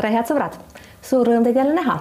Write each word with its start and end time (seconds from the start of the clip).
tere, 0.00 0.14
head 0.16 0.28
sõbrad, 0.30 0.56
suur 1.04 1.28
rõõm 1.28 1.44
teid 1.44 1.58
jälle 1.60 1.76
näha. 1.76 1.98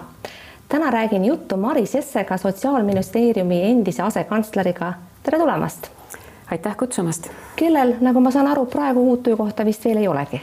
täna 0.69 0.91
räägin 0.91 1.25
juttu 1.25 1.57
Maris 1.57 1.95
Jessega, 1.95 2.37
Sotsiaalministeeriumi 2.37 3.61
endise 3.71 4.03
asekantsleriga. 4.03 4.93
tere 5.23 5.39
tulemast. 5.39 5.89
aitäh 6.51 6.77
kutsumast. 6.77 7.29
kellel, 7.55 7.95
nagu 8.01 8.19
ma 8.19 8.31
saan 8.31 8.47
aru, 8.47 8.65
praegu 8.65 9.03
uut 9.09 9.23
töökohta 9.23 9.65
vist 9.65 9.85
veel 9.85 9.97
ei 9.97 10.07
olegi 10.07 10.41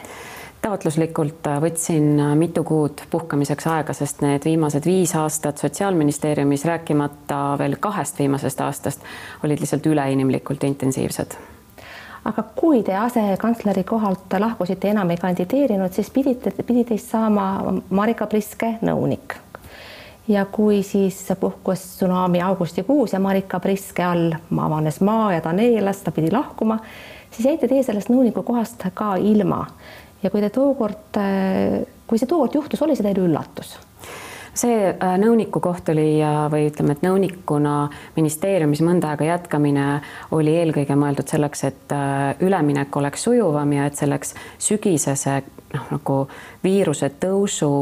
taotluslikult 0.63 1.47
võtsin 1.63 2.21
mitu 2.35 2.65
kuud 2.65 3.01
puhkamiseks 3.11 3.67
aega, 3.67 3.93
sest 3.93 4.21
need 4.21 4.45
viimased 4.45 4.85
viis 4.85 5.15
aastat 5.15 5.59
Sotsiaalministeeriumis, 5.59 6.65
rääkimata 6.65 7.57
veel 7.59 7.77
kahest 7.81 8.19
viimasest 8.19 8.61
aastast, 8.61 9.01
olid 9.45 9.61
lihtsalt 9.61 9.87
üleinimlikult 9.87 10.65
intensiivsed 10.65 11.39
aga 12.27 12.43
kui 12.57 12.83
te 12.83 12.95
asekantsleri 12.99 13.85
kohalt 13.87 14.37
lahkusite, 14.39 14.91
enam 14.91 15.11
ei 15.11 15.21
kandideerinud, 15.21 15.93
siis 15.95 16.11
pidite, 16.11 16.53
pidi 16.67 16.85
teist 16.89 17.13
saama 17.15 17.47
Marika 17.91 18.27
Priske 18.31 18.77
nõunik. 18.87 19.37
ja 20.29 20.45
kui 20.51 20.83
siis 20.83 21.21
puhkes 21.41 21.83
tsunami 21.97 22.41
augustikuus 22.43 23.13
ja 23.13 23.21
Marika 23.23 23.61
Priske 23.61 24.03
all 24.05 24.33
avanes 24.59 25.01
maa 25.01 25.33
ja 25.33 25.41
ta 25.41 25.53
neelas, 25.53 26.03
ta 26.03 26.11
pidi 26.11 26.33
lahkuma, 26.35 26.79
siis 27.31 27.47
jäite 27.47 27.69
teie 27.69 27.83
sellest 27.83 28.11
nõuniku 28.11 28.43
kohast 28.43 28.89
ka 28.95 29.15
ilma. 29.17 29.67
ja 30.23 30.31
kui 30.31 30.41
te 30.41 30.51
tookord, 30.51 31.21
kui 32.07 32.19
see 32.19 32.27
tookord 32.27 32.55
juhtus, 32.55 32.83
oli 32.83 32.97
see 32.97 33.07
teile 33.07 33.29
üllatus? 33.29 33.77
See 34.57 34.89
äh, 34.91 35.15
nõuniku 35.21 35.61
koht 35.65 35.89
oli 35.93 36.17
või 36.53 36.69
ütleme, 36.71 36.97
et 36.97 37.05
nõunikuna 37.05 37.77
ministeeriumis 38.17 38.83
mõnda 38.87 39.13
aega 39.13 39.31
jätkamine 39.33 39.87
oli 40.37 40.57
eelkõige 40.63 40.97
mõeldud 40.99 41.29
selleks, 41.31 41.65
et 41.69 41.95
äh, 41.95 42.35
üleminek 42.45 42.97
oleks 42.97 43.27
sujuvam 43.29 43.73
ja 43.77 43.87
et 43.91 43.99
selleks 44.01 44.35
sügisese 44.59 45.43
noh, 45.75 45.89
nagu 45.93 46.19
viiruse 46.65 47.11
tõusu 47.21 47.73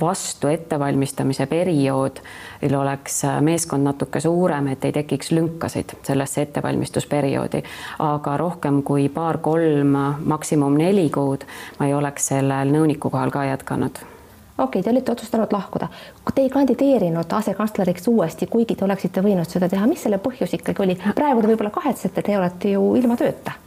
vastu 0.00 0.48
ettevalmistamise 0.48 1.46
perioodil 1.46 2.74
oleks 2.78 3.22
äh, 3.24 3.38
meeskond 3.44 3.86
natuke 3.86 4.20
suurem, 4.20 4.72
et 4.72 4.84
ei 4.84 4.96
tekiks 4.96 5.30
lünkasid 5.36 5.96
sellesse 6.06 6.42
ettevalmistusperioodi. 6.48 7.62
aga 7.98 8.36
rohkem 8.36 8.82
kui 8.82 9.08
paar-kolm, 9.08 9.96
maksimum 10.24 10.76
neli 10.78 11.08
kuud 11.10 11.46
ma 11.78 11.86
ei 11.86 11.94
oleks 11.94 12.32
sellel 12.34 12.72
nõuniku 12.72 13.10
kohal 13.10 13.30
ka 13.30 13.44
jätkanud 13.52 14.15
okei 14.58 14.80
okay,, 14.80 14.82
te 14.82 14.90
olite 14.90 15.12
otsustanud 15.12 15.52
lahkuda, 15.52 15.88
te 16.34 16.42
ei 16.42 16.50
kandideerinud 16.50 17.36
asekantsleriks 17.38 18.08
uuesti, 18.08 18.48
kuigi 18.50 18.74
te 18.74 18.84
oleksite 18.84 19.24
võinud 19.24 19.48
seda 19.50 19.68
teha, 19.68 19.86
mis 19.86 20.02
selle 20.06 20.18
põhjus 20.22 20.56
ikkagi 20.56 20.82
oli? 20.82 20.98
praegu 21.14 21.44
te 21.44 21.52
võib-olla 21.52 21.74
kahetsete, 21.74 22.22
te 22.22 22.38
olete 22.38 22.74
ju 22.76 22.90
ilma 22.96 23.16
tööta. 23.20 23.60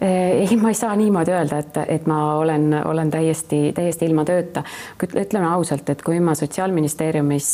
Ei, 0.00 0.56
ma 0.56 0.70
ei 0.72 0.74
saa 0.74 0.94
niimoodi 0.96 1.32
öelda, 1.36 1.58
et, 1.60 1.74
et 1.92 2.06
ma 2.08 2.16
olen, 2.40 2.70
olen 2.88 3.10
täiesti, 3.12 3.58
täiesti 3.76 4.08
ilma 4.08 4.24
tööta. 4.24 4.62
ütleme 5.04 5.44
ausalt, 5.50 5.92
et 5.92 6.00
kui 6.02 6.16
ma 6.24 6.32
Sotsiaalministeeriumis 6.34 7.50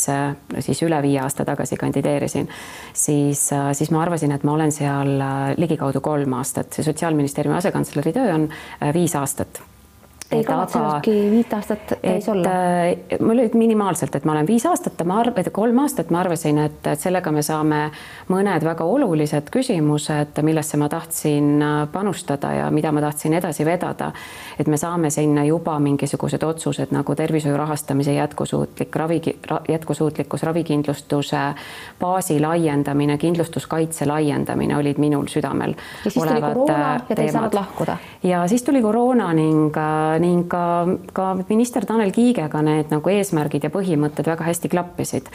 siis 0.63 0.83
üle 0.87 1.01
viie 1.03 1.19
aasta 1.19 1.43
tagasi 1.43 1.75
kandideerisin, 1.75 2.47
siis, 2.93 3.49
siis 3.51 3.91
ma 3.91 4.05
arvasin, 4.05 4.31
et 4.31 4.47
ma 4.47 4.55
olen 4.55 4.71
seal 4.71 5.17
ligikaudu 5.59 5.99
kolm 5.99 6.39
aastat, 6.39 6.71
see 6.71 6.87
Sotsiaalministeeriumi 6.87 7.59
asekantsleri 7.59 8.15
töö 8.15 8.31
on 8.39 8.47
viis 8.95 9.19
aastat 9.19 9.66
ei 10.31 10.43
kavatsenudki 10.43 11.11
viit 11.31 11.53
aastat 11.53 11.93
täis 12.01 12.29
olla? 12.29 12.49
Äh, 12.49 13.19
mul 13.19 13.39
olid 13.39 13.55
minimaalselt, 13.55 14.15
et 14.15 14.25
ma 14.25 14.33
olen 14.35 14.47
viis 14.47 14.65
aastat, 14.67 14.99
ma 15.07 15.21
et 15.35 15.49
kolm 15.53 15.79
aastat 15.79 16.09
ma 16.11 16.19
arvasin, 16.19 16.57
et, 16.65 16.79
et 16.87 16.99
sellega 16.99 17.31
me 17.31 17.43
saame 17.45 17.79
mõned 18.31 18.65
väga 18.67 18.83
olulised 18.83 19.51
küsimused, 19.53 20.41
millesse 20.43 20.77
ma 20.77 20.89
tahtsin 20.91 21.61
äh, 21.61 21.77
panustada 21.91 22.51
ja 22.53 22.67
mida 22.71 22.91
ma 22.91 23.01
tahtsin 23.01 23.37
edasi 23.39 23.65
vedada. 23.65 24.11
et 24.59 24.67
me 24.67 24.77
saame 24.77 25.09
sinna 25.13 25.45
juba 25.45 25.79
mingisugused 25.79 26.43
otsused 26.43 26.91
nagu 26.91 27.15
tervishoiu 27.15 27.57
rahastamise 27.57 28.13
jätkusuutlik 28.13 28.95
ravi, 28.95 29.21
jätkusuutlikkus, 29.69 30.43
ravikindlustuse 30.43 31.41
baasi 31.99 32.39
laiendamine, 32.39 33.17
kindlustuskaitse 33.17 34.05
laiendamine 34.05 34.77
olid 34.77 34.97
minul 34.97 35.27
südamel. 35.27 35.75
ja 36.05 36.11
siis 36.11 36.25
tuli 36.25 36.41
koroona 36.41 36.99
ja 37.09 37.15
te 37.15 37.21
ei 37.21 37.31
saanud 37.31 37.53
lahkuda? 37.53 37.97
ja 38.23 38.47
siis 38.47 38.63
tuli 38.63 38.81
koroona 38.81 39.33
ning 39.33 39.77
äh, 39.77 40.16
ning 40.19 40.47
ka, 40.49 40.87
ka 41.13 41.33
minister 41.49 41.85
Tanel 41.85 42.11
Kiigega 42.15 42.61
need 42.65 42.91
nagu 42.93 43.13
eesmärgid 43.13 43.67
ja 43.67 43.71
põhimõtted 43.73 44.27
väga 44.29 44.47
hästi 44.47 44.71
klappisid. 44.73 45.31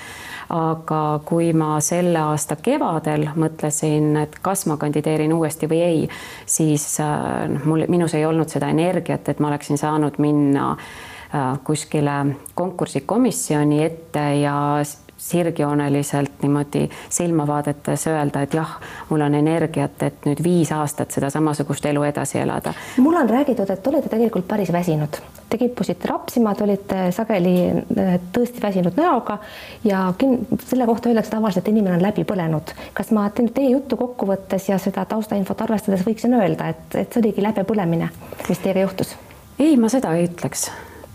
aga 0.53 1.21
kui 1.25 1.53
ma 1.57 1.79
selle 1.81 2.19
aasta 2.19 2.57
kevadel 2.61 3.29
mõtlesin, 3.37 4.11
et 4.21 4.37
kas 4.43 4.67
ma 4.69 4.77
kandideerin 4.77 5.33
uuesti 5.33 5.69
või 5.71 5.81
ei, 5.81 6.03
siis 6.47 6.99
noh, 7.01 7.65
mul, 7.65 7.87
minus 7.89 8.15
ei 8.19 8.27
olnud 8.27 8.53
seda 8.53 8.69
energiat, 8.69 9.29
et 9.29 9.41
ma 9.41 9.49
oleksin 9.49 9.81
saanud 9.81 10.19
minna 10.21 10.73
äh, 10.73 11.59
kuskile 11.65 12.37
konkursikomisjoni 12.55 13.83
ette 13.85 14.27
ja 14.43 14.57
sirgjooneliselt 15.23 16.43
niimoodi 16.43 16.89
silma 17.09 17.47
vaadates 17.47 18.07
öelda, 18.11 18.43
et 18.43 18.55
jah, 18.55 18.75
mul 19.11 19.23
on 19.23 19.35
energiat, 19.39 20.03
et 20.03 20.27
nüüd 20.27 20.43
viis 20.43 20.73
aastat 20.75 21.15
seda 21.15 21.31
samasugust 21.31 21.87
elu 21.87 22.03
edasi 22.09 22.41
elada. 22.43 22.75
mul 22.99 23.17
on 23.21 23.31
räägitud, 23.31 23.71
et 23.71 23.87
olete 23.87 24.11
tegelikult 24.11 24.49
päris 24.49 24.73
väsinud, 24.73 25.21
te 25.49 25.59
kippusite 25.59 26.11
rapsima, 26.11 26.55
te 26.55 26.67
olite 26.67 27.01
sageli 27.15 27.57
äh, 27.71 28.13
tõesti 28.35 28.63
väsinud 28.63 28.99
näoga 28.99 29.39
ja 29.85 30.05
selle 30.67 30.87
kohta 30.91 31.13
öeldakse 31.13 31.37
tavaliselt, 31.37 31.65
et 31.65 31.75
inimene 31.75 32.01
on 32.01 32.07
läbi 32.09 32.27
põlenud. 32.29 32.75
kas 32.93 33.15
ma 33.15 33.29
teie 33.31 33.71
juttu 33.71 33.97
kokku 33.97 34.27
võttes 34.27 34.69
ja 34.69 34.79
seda 34.83 35.05
taustainfot 35.05 35.63
arvestades 35.63 36.07
võiksin 36.07 36.35
öelda, 36.41 36.73
et, 36.75 36.89
et 36.95 37.13
see 37.13 37.23
oligi 37.23 37.47
läbipõlemine, 37.47 38.11
mis 38.49 38.59
teiega 38.59 38.89
juhtus? 38.89 39.15
ei, 39.59 39.77
ma 39.77 39.89
seda 39.93 40.17
ei 40.19 40.27
ütleks 40.27 40.71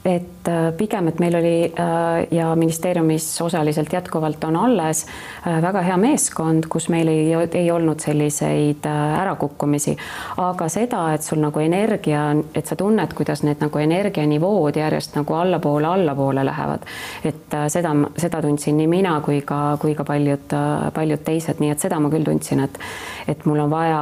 et 0.07 0.47
äh, 0.47 0.71
pigem, 0.77 1.09
et 1.11 1.19
meil 1.19 1.35
oli 1.35 1.55
äh, 1.67 2.27
ja 2.31 2.55
ministeeriumis 2.55 3.25
osaliselt 3.41 3.93
jätkuvalt 3.93 4.43
on 4.47 4.55
alles 4.55 5.05
äh, 5.47 5.61
väga 5.61 5.81
hea 5.83 5.97
meeskond, 5.99 6.69
kus 6.71 6.87
meil 6.89 7.11
ei, 7.11 7.33
ei 7.59 7.71
olnud 7.71 7.99
selliseid 7.99 8.87
ärakukkumisi, 8.87 9.97
aga 10.43 10.69
seda, 10.71 11.01
et 11.13 11.27
sul 11.27 11.41
nagu 11.43 11.59
energia, 11.59 12.29
et 12.55 12.69
sa 12.69 12.77
tunned, 12.79 13.13
kuidas 13.17 13.43
need 13.43 13.59
nagu 13.63 13.83
energianivood 13.83 14.79
järjest 14.79 15.17
nagu 15.19 15.35
allapoole, 15.35 15.89
allapoole 15.91 16.45
lähevad, 16.47 16.87
et 17.27 17.57
seda, 17.73 17.91
seda 18.15 18.41
tundsin 18.45 18.79
nii 18.79 18.87
mina 18.91 19.17
kui 19.25 19.41
ka, 19.47 19.75
kui 19.81 19.95
ka 19.97 20.07
paljud, 20.07 20.55
paljud 20.95 21.25
teised, 21.27 21.59
nii 21.59 21.73
et 21.75 21.83
seda 21.83 21.99
ma 21.99 22.13
küll 22.13 22.27
tundsin, 22.27 22.63
et, 22.63 22.79
et 23.27 23.43
mul 23.49 23.65
on 23.65 23.75
vaja 23.75 23.99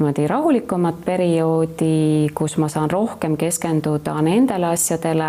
niimoodi 0.00 0.26
rahulikumat 0.26 0.94
perioodi, 1.04 2.30
kus 2.34 2.56
ma 2.56 2.68
saan 2.72 2.90
rohkem 2.90 3.36
keskenduda 3.36 4.14
nendele 4.24 4.70
asjadele, 4.72 5.19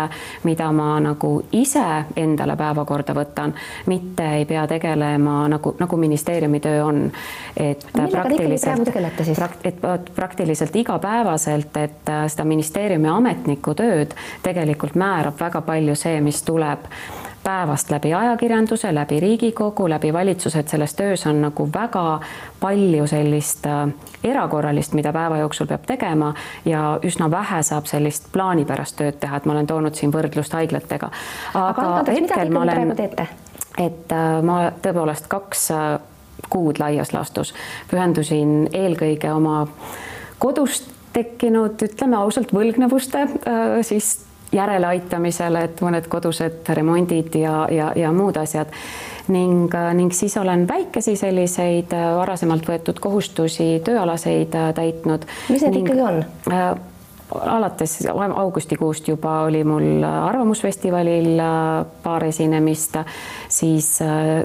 mida 0.44 0.70
ma 0.72 0.96
nagu 1.02 1.32
ise 1.52 1.84
endale 2.16 2.56
päevakorda 2.56 3.14
võtan, 3.16 3.54
mitte 3.86 4.28
ei 4.38 4.46
pea 4.48 4.66
tegelema 4.70 5.42
nagu, 5.52 5.74
nagu 5.78 5.96
ministeeriumi 5.96 6.60
töö 6.60 6.84
on. 6.84 7.02
et 7.56 7.86
praktiliselt, 7.92 8.92
prakt, 9.36 9.66
et 9.66 10.14
praktiliselt 10.14 10.76
igapäevaselt, 10.76 11.76
et 11.76 12.08
äh, 12.08 12.24
seda 12.32 12.44
ministeeriumi 12.48 13.08
ametniku 13.08 13.74
tööd 13.74 14.14
tegelikult 14.42 14.94
määrab 14.94 15.40
väga 15.40 15.60
palju 15.66 15.96
see, 15.98 16.20
mis 16.20 16.42
tuleb 16.42 16.88
päevast 17.44 17.90
läbi 17.90 18.14
ajakirjanduse, 18.14 18.94
läbi 18.94 19.20
Riigikogu, 19.20 19.88
läbi 19.88 20.12
valitsuse, 20.12 20.58
et 20.58 20.68
selles 20.68 20.94
töös 20.94 21.26
on 21.26 21.40
nagu 21.42 21.68
väga 21.74 22.20
palju 22.60 23.06
sellist 23.06 23.66
äh, 23.66 23.88
erakorralist, 24.24 24.94
mida 24.94 25.12
päeva 25.12 25.38
jooksul 25.38 25.66
peab 25.66 25.86
tegema 25.86 26.32
ja 26.64 26.98
üsna 27.02 27.30
vähe 27.30 27.62
saab 27.66 27.90
sellist 27.90 28.30
plaanipärast 28.32 28.96
tööd 29.00 29.18
teha, 29.20 29.36
et 29.36 29.46
ma 29.46 29.56
olen 29.56 29.66
toonud 29.66 29.98
siin 29.98 30.14
võrdlust 30.14 30.54
haiglatega. 30.54 31.10
aga, 31.54 31.88
aga 31.98 32.16
hetkel 32.16 32.54
ma 32.54 32.64
olen, 32.66 32.94
et 33.78 34.12
äh, 34.12 34.32
ma 34.42 34.62
tõepoolest 34.82 35.28
kaks 35.32 35.70
äh, 35.74 35.92
kuud 36.50 36.78
laias 36.78 37.12
laastus 37.12 37.54
pühendusin 37.90 38.68
eelkõige 38.72 39.30
oma 39.32 39.66
kodust 40.42 40.90
tekkinud, 41.12 41.82
ütleme 41.84 42.16
ausalt, 42.16 42.54
võlgnevuste 42.56 43.26
siis 43.84 44.14
järeleaitamisele, 44.52 45.64
et 45.64 45.80
mõned 45.80 46.06
kodused 46.12 46.68
remondid 46.76 47.34
ja, 47.40 47.66
ja, 47.70 47.92
ja 47.96 48.12
muud 48.12 48.36
asjad 48.36 48.72
ning, 49.28 49.72
ning 49.94 50.12
siis 50.14 50.36
olen 50.36 50.66
väikesi 50.68 51.16
selliseid 51.16 51.92
äh, 51.94 52.06
varasemalt 52.16 52.66
võetud 52.68 53.00
kohustusi, 53.02 53.76
tööalaseid 53.84 54.54
äh, 54.58 54.72
täitnud. 54.74 55.26
mis 55.48 55.62
need 55.62 55.76
ning, 55.78 55.86
ikkagi 55.86 56.08
on 56.08 56.24
äh,? 56.52 56.72
alates 57.32 57.94
augustikuust 58.36 59.06
juba 59.08 59.38
oli 59.46 59.62
mul 59.64 60.02
Arvamusfestivalil 60.04 61.38
äh, 61.40 61.86
paar 62.02 62.24
esinemist, 62.24 62.98
siis 63.48 63.94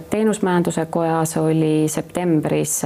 Teenusmajanduse 0.09 0.85
Kojas 0.85 1.35
oli 1.41 1.89
septembris 1.91 2.79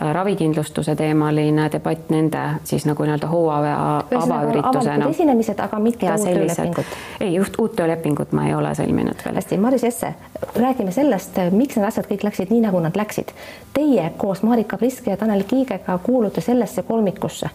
ravikindlustuse 0.00 0.96
teemaline 0.96 1.68
debatt 1.72 2.10
nende 2.10 2.40
siis 2.64 2.84
nagu 2.86 3.02
nii-öelda 3.02 3.28
hooaja 3.28 3.76
avaüritusena. 4.18 5.08
esinemised, 5.08 5.58
aga 5.58 5.78
mitte 5.80 6.10
uut 6.10 6.24
töölepingut. 6.24 6.96
ei, 7.20 7.34
just 7.34 7.58
uut 7.58 7.76
töölepingut 7.76 8.32
ma 8.32 8.46
ei 8.46 8.54
ole 8.54 8.74
sõlminud 8.76 9.24
veel. 9.24 9.34
hästi, 9.40 9.58
Maris 9.58 9.84
Esse, 9.84 10.14
räägime 10.56 10.92
sellest, 10.92 11.40
miks 11.50 11.76
need 11.76 11.88
asjad 11.88 12.08
kõik 12.10 12.26
läksid 12.28 12.52
nii, 12.52 12.60
nagu 12.66 12.80
nad 12.80 12.96
läksid. 12.96 13.32
Teie 13.74 14.10
koos 14.16 14.42
Marika 14.42 14.76
Priske 14.76 15.10
ja 15.10 15.16
Tanel 15.16 15.44
Kiigega 15.48 15.98
kuulute 16.02 16.40
sellesse 16.40 16.82
kolmikusse, 16.82 17.50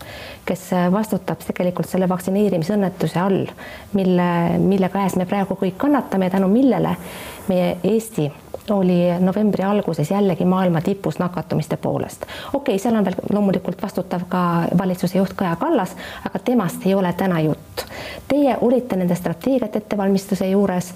kes 0.46 0.70
vastutab 0.92 1.46
tegelikult 1.46 1.90
selle 1.90 2.10
vaktsineerimisõnnetuse 2.10 3.20
all, 3.20 3.46
mille, 3.94 4.32
mille 4.58 4.90
käes 4.90 5.16
me 5.16 5.26
praegu 5.26 5.58
kõik 5.62 5.78
kannatame 5.78 6.30
ja 6.30 6.38
tänu 6.38 6.48
millele 6.48 6.96
meie 7.48 7.78
Eesti 7.84 8.32
oli 8.70 9.20
novembri 9.20 9.64
alguses 9.64 10.12
jällegi 10.12 10.46
maailma 10.46 10.82
tipus 10.82 11.20
nakatumiste 11.20 11.78
poolest. 11.78 12.26
Okei 12.54 12.76
okay,, 12.76 12.80
seal 12.80 12.96
on 12.96 13.06
veel 13.06 13.18
loomulikult 13.34 13.82
vastutav 13.82 14.26
ka 14.30 14.44
valitsuse 14.78 15.18
juht 15.18 15.34
Kaja 15.36 15.56
Kallas, 15.56 15.96
aga 16.28 16.40
temast 16.40 16.86
ei 16.86 16.96
ole 16.96 17.14
täna 17.14 17.40
jutt. 17.40 17.86
Teie 18.28 18.58
olite 18.62 18.96
nende 18.96 19.16
strateegiate 19.16 19.84
ettevalmistuse 19.84 20.50
juures 20.50 20.94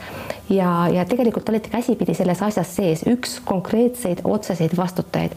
ja, 0.50 0.88
ja 0.94 1.06
tegelikult 1.06 1.50
olite 1.50 1.70
käsipidi 1.70 2.14
selles 2.14 2.42
asjas 2.42 2.76
sees, 2.76 3.06
üks 3.10 3.40
konkreetseid 3.46 4.24
otseseid 4.24 4.78
vastutajaid. 4.78 5.36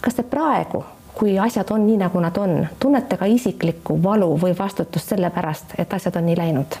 kas 0.00 0.14
te 0.14 0.22
praegu 0.22 0.84
kui 1.14 1.38
asjad 1.38 1.70
on 1.70 1.86
nii, 1.86 1.96
nagu 2.00 2.20
nad 2.20 2.36
on, 2.36 2.66
tunnete 2.80 3.16
ka 3.16 3.26
isiklikku 3.30 3.96
valu 4.02 4.34
või 4.40 4.54
vastutust 4.58 5.14
selle 5.14 5.30
pärast, 5.30 5.76
et 5.78 5.92
asjad 5.94 6.16
on 6.18 6.26
nii 6.26 6.36
läinud? 6.38 6.78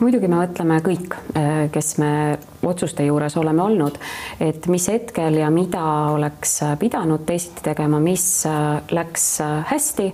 muidugi 0.00 0.28
me 0.28 0.40
mõtleme 0.40 0.80
kõik, 0.84 1.16
eh, 1.36 1.68
kes 1.72 1.96
me 2.00 2.38
otsuste 2.64 3.04
juures 3.04 3.36
oleme 3.36 3.62
olnud, 3.62 3.96
et 4.40 4.66
mis 4.66 4.88
hetkel 4.88 5.36
ja 5.40 5.50
mida 5.50 5.82
oleks 6.12 6.60
pidanud 6.78 7.24
teisiti 7.26 7.64
tegema, 7.64 8.00
mis 8.00 8.24
eh, 8.48 8.92
läks 8.96 9.26
hästi 9.70 10.08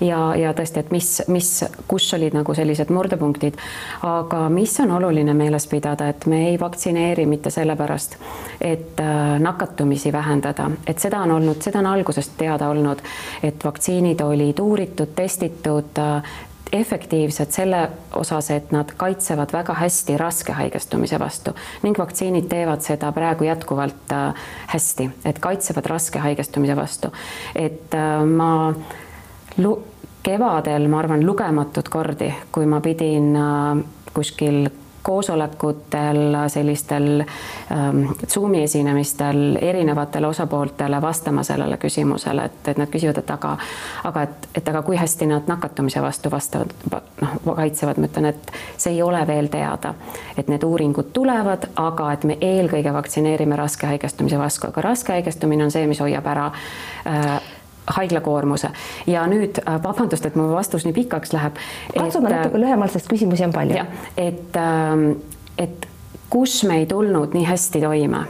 ja, 0.00 0.20
ja 0.38 0.52
tõesti, 0.54 0.82
et 0.82 0.90
mis, 0.94 1.10
mis, 1.28 1.52
kus 1.88 2.10
olid 2.14 2.34
nagu 2.34 2.54
sellised 2.54 2.90
murdepunktid. 2.90 3.58
aga 4.02 4.48
mis 4.48 4.74
on 4.80 4.90
oluline 4.98 5.34
meeles 5.34 5.66
pidada, 5.66 6.08
et 6.08 6.26
me 6.26 6.48
ei 6.48 6.60
vaktsineeri 6.60 7.26
mitte 7.26 7.50
sellepärast, 7.50 8.16
et 8.60 9.00
nakatumisi 9.38 10.12
vähendada, 10.12 10.70
et 10.86 10.98
seda 10.98 11.22
on 11.22 11.36
olnud, 11.38 11.62
seda 11.62 11.78
on 11.78 11.86
algusest 11.86 12.34
teada 12.38 12.68
olnud 12.68 13.02
et 13.42 13.64
vaktsiinid 13.64 14.20
olid 14.20 14.58
uuritud, 14.58 15.14
testitud, 15.16 15.98
äh, 15.98 16.32
efektiivsed 16.72 17.52
selle 17.52 17.82
osas, 18.16 18.50
et 18.50 18.70
nad 18.72 18.94
kaitsevad 18.96 19.52
väga 19.52 19.74
hästi 19.76 20.16
raske 20.16 20.54
haigestumise 20.56 21.18
vastu 21.20 21.52
ning 21.82 21.98
vaktsiinid 21.98 22.48
teevad 22.48 22.80
seda 22.80 23.12
praegu 23.12 23.44
jätkuvalt 23.44 24.12
äh, 24.12 24.44
hästi, 24.72 25.10
et 25.24 25.38
kaitsevad 25.38 25.86
raske 25.86 26.18
haigestumise 26.18 26.76
vastu. 26.76 27.12
et 27.54 27.94
äh, 27.94 28.24
ma 28.26 28.74
kevadel, 30.22 30.86
ma 30.88 30.98
arvan, 31.02 31.26
lugematud 31.26 31.88
kordi, 31.90 32.30
kui 32.52 32.66
ma 32.66 32.80
pidin 32.80 33.34
kuskil 34.14 34.68
koosolekutel, 35.02 36.36
sellistel 36.48 37.20
ähm, 37.20 38.04
Zoomi 38.28 38.62
esinemistel 38.62 39.58
erinevatele 39.60 40.26
osapooltele 40.26 41.00
vastama 41.02 41.42
sellele 41.42 41.76
küsimusele, 41.76 42.44
et, 42.44 42.68
et 42.68 42.78
nad 42.78 42.90
küsivad, 42.90 43.18
et 43.18 43.30
aga, 43.30 43.56
aga 44.04 44.22
et, 44.22 44.48
et 44.54 44.68
aga 44.68 44.82
kui 44.82 44.96
hästi 44.96 45.26
nad 45.26 45.48
nakatumise 45.50 46.02
vastu 46.02 46.30
vastavad, 46.30 46.74
noh, 47.20 47.54
kaitsevad, 47.56 47.98
ma 47.98 48.10
ütlen, 48.10 48.30
et 48.32 48.52
see 48.76 48.94
ei 48.94 49.02
ole 49.02 49.22
veel 49.26 49.50
teada, 49.52 49.94
et 50.36 50.48
need 50.48 50.62
uuringud 50.66 51.10
tulevad, 51.12 51.70
aga 51.76 52.12
et 52.12 52.28
me 52.28 52.38
eelkõige 52.40 52.92
vaktsineerime 52.94 53.58
raske 53.58 53.90
haigestumise 53.90 54.38
vastu, 54.38 54.68
aga 54.70 54.86
raske 54.90 55.16
haigestumine 55.16 55.66
on 55.66 55.74
see, 55.74 55.86
mis 55.90 56.00
hoiab 56.00 56.30
ära 56.34 56.50
äh, 56.52 57.34
haiglakoormuse 57.86 58.70
ja 59.06 59.26
nüüd 59.30 59.58
äh, 59.62 59.78
vabandust, 59.82 60.26
et 60.26 60.36
mu 60.38 60.48
vastus 60.52 60.86
nii 60.86 60.94
pikaks 60.96 61.32
läheb. 61.32 61.58
katsume 61.94 62.30
äh, 62.30 62.36
natuke 62.38 62.60
lühemalt, 62.60 62.94
sest 62.94 63.10
küsimusi 63.10 63.44
on 63.46 63.52
palju. 63.52 63.84
et, 64.16 64.56
ähm, 64.56 65.08
et 65.58 65.88
kus 66.30 66.62
me 66.64 66.82
ei 66.82 66.86
tulnud 66.86 67.34
nii 67.34 67.44
hästi 67.48 67.82
toime 67.82 68.26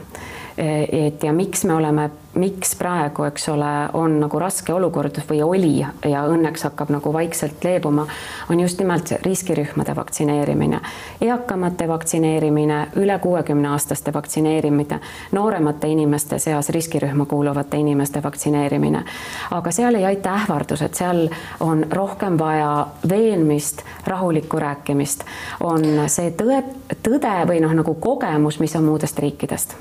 et 0.56 1.22
ja 1.24 1.32
miks 1.32 1.64
me 1.64 1.74
oleme, 1.74 2.10
miks 2.34 2.76
praegu, 2.76 3.24
eks 3.24 3.48
ole, 3.48 3.70
on 3.92 4.16
nagu 4.20 4.38
raske 4.40 4.72
olukord 4.72 5.18
või 5.28 5.42
oli 5.44 5.72
ja 5.80 6.22
õnneks 6.28 6.64
hakkab 6.64 6.88
nagu 6.94 7.12
vaikselt 7.12 7.64
leebuma, 7.64 8.06
on 8.50 8.60
just 8.60 8.80
nimelt 8.80 9.12
riskirühmade 9.24 9.94
vaktsineerimine, 9.96 10.80
eakamate 11.20 11.88
vaktsineerimine, 11.88 12.78
üle 12.96 13.18
kuuekümne 13.18 13.68
aastaste 13.68 14.12
vaktsineerimine, 14.12 15.00
nooremate 15.32 15.88
inimeste 15.92 16.38
seas 16.38 16.68
riskirühma 16.72 17.26
kuuluvate 17.26 17.76
inimeste 17.76 18.22
vaktsineerimine. 18.22 19.04
aga 19.50 19.70
seal 19.70 19.94
ei 19.94 20.04
aita 20.04 20.34
ähvardused, 20.34 20.94
seal 20.94 21.28
on 21.60 21.86
rohkem 21.90 22.38
vaja 22.38 22.86
veenmist, 23.08 23.82
rahulikku 24.06 24.58
rääkimist, 24.58 25.24
on 25.60 25.84
see 26.06 26.30
tõe, 26.30 26.62
tõde 27.02 27.36
või 27.48 27.60
noh, 27.60 27.76
nagu 27.76 27.94
kogemus, 27.94 28.60
mis 28.60 28.76
on 28.76 28.88
muudest 28.88 29.18
riikidest 29.18 29.76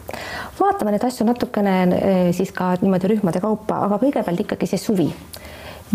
vaatame 0.61 0.93
neid 0.93 1.03
asju 1.05 1.25
natukene 1.27 1.75
eh, 1.97 2.19
siis 2.41 2.51
ka 2.57 2.73
niimoodi 2.81 3.13
rühmade 3.13 3.41
kaupa, 3.43 3.83
aga 3.85 4.01
kõigepealt 4.01 4.45
ikkagi 4.45 4.69
see 4.73 4.81
suvi 4.81 5.07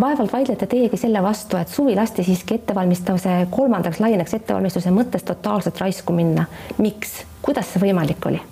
vaevalt 0.00 0.32
vaidlete 0.32 0.66
teiegi 0.68 0.98
selle 1.00 1.22
vastu, 1.24 1.56
et 1.56 1.72
suvi 1.72 1.94
lasti 1.96 2.24
siiski 2.24 2.58
ettevalmistuse 2.60 3.46
kolmandaks 3.50 4.00
laineks 4.00 4.34
ettevalmistuse 4.36 4.92
mõttes 4.92 5.24
totaalselt 5.24 5.80
raisku 5.80 6.12
minna. 6.12 6.44
miks, 6.78 7.22
kuidas 7.42 7.72
see 7.72 7.88
võimalik 7.88 8.28
oli? 8.28 8.42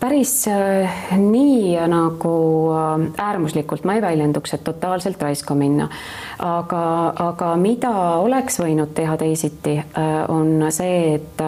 päris 0.00 0.48
äh, 0.48 1.00
nii 1.18 1.76
nagu 1.92 2.34
äh, 2.72 3.26
äärmuslikult 3.26 3.84
ma 3.84 3.94
ei 3.94 4.02
väljenduks, 4.02 4.54
et 4.54 4.64
totaalselt 4.64 5.22
raisku 5.22 5.54
minna. 5.54 5.88
aga, 6.38 6.82
aga 7.30 7.54
mida 7.56 7.92
oleks 8.24 8.60
võinud 8.62 8.94
teha 8.96 9.16
teisiti, 9.20 9.76
äh, 9.78 10.14
on 10.28 10.66
see, 10.72 11.14
et 11.14 11.44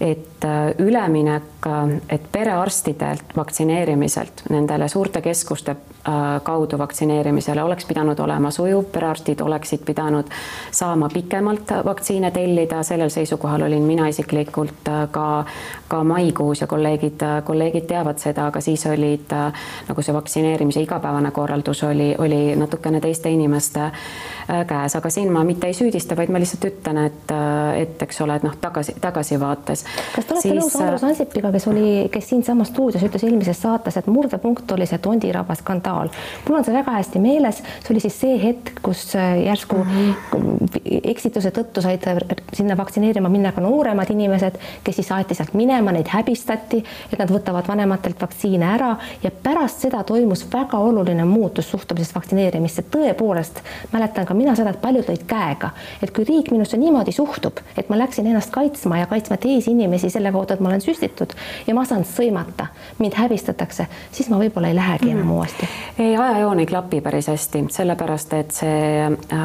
et 0.00 0.33
üleminek, 0.78 1.66
et 2.08 2.24
perearstidelt 2.32 3.36
vaktsineerimiselt 3.36 4.42
nendele 4.50 4.88
suurte 4.88 5.22
keskuste 5.24 5.76
Äh, 6.08 6.40
kaudu 6.42 6.78
vaktsineerimisele 6.78 7.62
oleks 7.62 7.84
pidanud 7.88 8.18
olema 8.20 8.50
sujuv, 8.50 8.84
perearstid 8.92 9.40
oleksid 9.40 9.86
pidanud 9.88 10.28
saama 10.70 11.08
pikemalt 11.08 11.70
vaktsiine 11.84 12.28
tellida, 12.30 12.82
sellel 12.82 13.08
seisukohal 13.08 13.62
olin 13.64 13.82
mina 13.82 14.08
isiklikult 14.12 14.88
äh, 14.88 15.06
ka, 15.10 15.44
ka 15.88 16.02
maikuus 16.04 16.60
ja 16.60 16.66
kolleegid, 16.66 17.24
äh, 17.24 17.40
kolleegid 17.44 17.86
teavad 17.88 18.20
seda, 18.20 18.50
aga 18.52 18.60
siis 18.60 18.84
olid 18.86 19.32
nagu 19.88 20.04
see 20.04 20.14
vaktsineerimise 20.14 20.84
igapäevane 20.84 21.30
korraldus 21.30 21.80
oli, 21.88 22.10
oli 22.18 22.42
natukene 22.56 23.00
teiste 23.00 23.32
inimeste 23.32 23.88
käes, 24.68 24.96
aga 24.96 25.08
siin 25.10 25.32
ma 25.32 25.40
mitte 25.44 25.72
ei 25.72 25.72
süüdista, 25.72 26.16
vaid 26.16 26.28
ma 26.28 26.36
lihtsalt 26.42 26.68
ütlen, 26.68 26.98
et, 27.06 27.32
et 27.80 28.02
eks 28.04 28.20
ole, 28.20 28.36
et 28.36 28.44
noh, 28.44 28.52
tagasi, 28.60 28.92
tagasivaates. 29.00 29.86
kas 30.16 30.23
te 30.26 30.34
olete 30.34 30.48
siis... 30.48 30.58
nõus 30.60 30.76
Andrus 30.80 31.04
Ansipiga, 31.06 31.52
kes 31.54 31.66
oli, 31.70 31.88
kes 32.12 32.28
siinsamas 32.32 32.70
stuudios 32.72 33.04
ütles 33.06 33.24
eelmises 33.26 33.60
saates, 33.64 33.96
et 34.00 34.10
murdepunkt 34.10 34.70
oli 34.76 34.86
see 34.90 35.00
Tondiraba 35.02 35.56
skandaal? 35.58 36.12
mul 36.48 36.58
on 36.58 36.66
see 36.66 36.74
väga 36.74 36.96
hästi 36.98 37.22
meeles, 37.22 37.62
see 37.84 37.94
oli 37.94 38.04
siis 38.04 38.18
see 38.20 38.38
hetk, 38.42 38.78
kus 38.84 39.06
äh, 39.16 39.44
järsku 39.44 39.76
-hmm. 39.84 40.80
eksituse 41.02 41.50
tõttu 41.54 41.82
said 41.82 42.04
sinna 42.52 42.76
vaktsineerima 42.76 43.28
minna 43.28 43.52
ka 43.52 43.60
nooremad 43.60 44.10
inimesed, 44.10 44.58
kes 44.84 44.96
siis 44.96 45.12
aeti 45.12 45.34
sealt 45.34 45.54
minema, 45.54 45.92
neid 45.92 46.08
häbistati, 46.08 46.84
et 47.12 47.18
nad 47.18 47.30
võtavad 47.30 47.68
vanematelt 47.68 48.20
vaktsiine 48.20 48.66
ära 48.74 48.96
ja 49.22 49.30
pärast 49.30 49.84
seda 49.86 50.02
toimus 50.02 50.46
väga 50.52 50.78
oluline 50.78 51.24
muutus 51.24 51.70
suhtumises 51.70 52.14
vaktsineerimisse. 52.14 52.84
tõepoolest 52.96 53.60
mäletan 53.92 54.26
ka 54.26 54.34
mina 54.34 54.54
seda, 54.54 54.70
et 54.70 54.80
paljud 54.80 55.08
lõid 55.08 55.26
käega, 55.26 55.70
et 56.02 56.10
kui 56.14 56.24
riik 56.24 56.50
minusse 56.50 56.76
niimoodi 56.76 57.12
suhtub, 57.12 57.60
et 57.76 57.88
ma 57.88 57.98
läksin 57.98 58.26
ennast 58.26 58.50
kaitsma 58.50 58.98
ja 58.98 59.06
kaitsma 59.06 59.36
teisi 59.36 59.70
inimesi 59.70 60.10
selle 60.14 60.32
kaudu, 60.34 60.54
et 60.54 60.62
ma 60.64 60.72
olen 60.72 60.84
süstitud 60.84 61.34
ja 61.66 61.74
ma 61.76 61.84
saan 61.88 62.06
sõimata, 62.08 62.68
mind 62.98 63.18
häbistatakse, 63.18 63.88
siis 64.12 64.30
ma 64.32 64.38
võib-olla 64.40 64.70
ei 64.70 64.78
lähegi 64.78 65.10
enam 65.10 65.26
mm. 65.26 65.34
uuesti 65.36 65.68
ei, 65.98 66.14
ajajoon 66.16 66.62
ei 66.62 66.70
klapi 66.70 67.02
päris 67.04 67.28
hästi, 67.32 67.66
sellepärast 67.74 68.38
et 68.38 68.56
see 68.62 69.04
äh, 69.04 69.44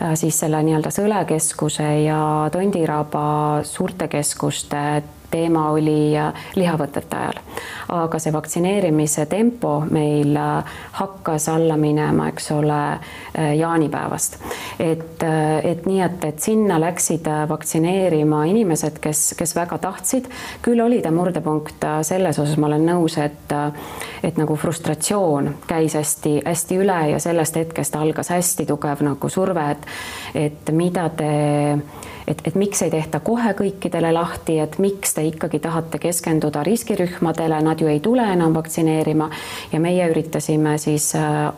äh 0.00 0.16
siis 0.16 0.38
selle 0.40 0.62
nii-öelda 0.64 0.88
Sõlekeskuse 0.94 1.86
ja 2.06 2.20
Tondiraba 2.52 3.60
suurte 3.68 4.08
keskuste 4.08 5.02
teema 5.30 5.70
oli 5.70 6.18
äh, 6.18 6.34
lihavõtete 6.54 7.16
ajal. 7.16 7.40
aga 7.90 8.18
see 8.22 8.32
vaktsineerimise 8.32 9.26
tempo 9.26 9.80
meil 9.90 10.36
äh, 10.36 10.76
hakkas 10.98 11.48
alla 11.50 11.76
minema, 11.76 12.28
eks 12.30 12.50
ole, 12.54 12.82
äh, 12.92 13.54
jaanipäevast. 13.58 14.38
et, 14.78 15.22
et 15.62 15.86
nii, 15.86 16.00
et, 16.00 16.24
et 16.24 16.38
sinna 16.38 16.80
läksid 16.80 17.26
vaktsineerima 17.48 18.44
inimesed, 18.50 18.98
kes, 19.00 19.34
kes 19.38 19.56
väga 19.56 19.78
tahtsid. 19.78 20.28
küll 20.62 20.80
oli 20.80 21.02
ta 21.02 21.10
murdepunkt 21.10 21.86
selles 22.02 22.38
osas, 22.38 22.56
ma 22.56 22.66
olen 22.70 22.86
nõus, 22.86 23.18
et, 23.18 23.54
et 24.22 24.38
nagu 24.38 24.56
frustratsioon 24.56 25.54
käis 25.66 25.94
hästi-hästi 25.98 26.78
üle 26.80 27.00
ja 27.14 27.18
sellest 27.18 27.56
hetkest 27.56 27.96
algas 27.96 28.30
hästi 28.30 28.66
tugev 28.66 29.02
nagu 29.04 29.28
surve, 29.28 29.70
et, 29.70 29.86
et 30.34 30.72
mida 30.74 31.08
te 31.16 31.34
et, 32.30 32.40
et 32.44 32.54
miks 32.54 32.82
ei 32.82 32.90
tehta 32.90 33.20
kohe 33.24 33.52
kõikidele 33.58 34.12
lahti, 34.14 34.58
et 34.62 34.78
miks 34.82 35.14
te 35.16 35.24
ikkagi 35.26 35.60
tahate 35.62 35.98
keskenduda 36.02 36.62
riskirühmadele 36.66 37.60
nad 37.64 37.80
ju 37.80 37.90
ei 37.90 38.00
tule 38.00 38.26
enam 38.32 38.54
vaktsineerima 38.54 39.30
ja 39.72 39.80
meie 39.80 40.08
üritasime 40.10 40.76
siis 40.78 41.12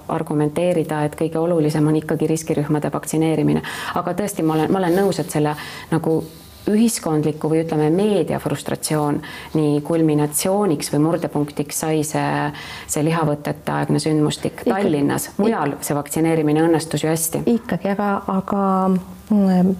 argumenteerida, 0.08 1.04
et 1.06 1.16
kõige 1.18 1.40
olulisem 1.40 1.86
on 1.86 1.98
ikkagi 2.00 2.30
riskirühmade 2.30 2.92
vaktsineerimine. 2.92 3.62
aga 3.94 4.14
tõesti, 4.22 4.42
ma 4.42 4.54
olen, 4.58 4.72
ma 4.72 4.80
olen 4.82 5.02
nõus, 5.02 5.20
et 5.20 5.30
selle 5.30 5.56
nagu 5.90 6.22
ühiskondliku 6.70 7.50
või 7.50 7.62
ütleme, 7.64 7.88
meedia 7.90 8.38
frustratsioon 8.42 9.18
nii 9.58 9.80
kulminatsiooniks 9.86 10.92
või 10.92 11.00
murdepunktiks 11.06 11.80
sai 11.84 12.04
see, 12.06 12.50
see 12.86 13.02
lihavõtete 13.06 13.74
aegne 13.74 14.02
sündmustik 14.02 14.62
Tallinnas, 14.68 15.32
mujal 15.42 15.76
see 15.82 15.96
vaktsineerimine 15.98 16.62
õnnestus 16.68 17.02
ju 17.02 17.10
hästi. 17.10 17.42
ikkagi, 17.56 17.90
aga, 17.96 18.12
aga 18.30 18.62
mm, 18.94 19.74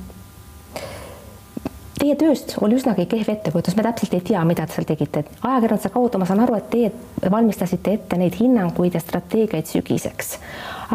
teie 2.03 2.17
tööst 2.19 2.57
oli 2.65 2.77
üsnagi 2.79 3.07
kehv 3.11 3.31
ettekujutus, 3.31 3.77
me 3.79 3.85
täpselt 3.87 4.15
ei 4.17 4.23
tea, 4.27 4.43
mida 4.47 4.67
te 4.67 4.75
seal 4.75 4.87
tegite. 4.89 5.25
ajakirjanduse 5.39 5.91
kaudu 5.95 6.19
ma 6.19 6.27
saan 6.27 6.43
aru, 6.43 6.57
et 6.59 6.71
teie 6.73 6.91
valmistasite 7.31 7.95
ette 7.95 8.19
neid 8.19 8.35
hinnanguid 8.41 8.97
ja 8.99 9.01
strateegiaid 9.01 9.71
sügiseks. 9.71 10.39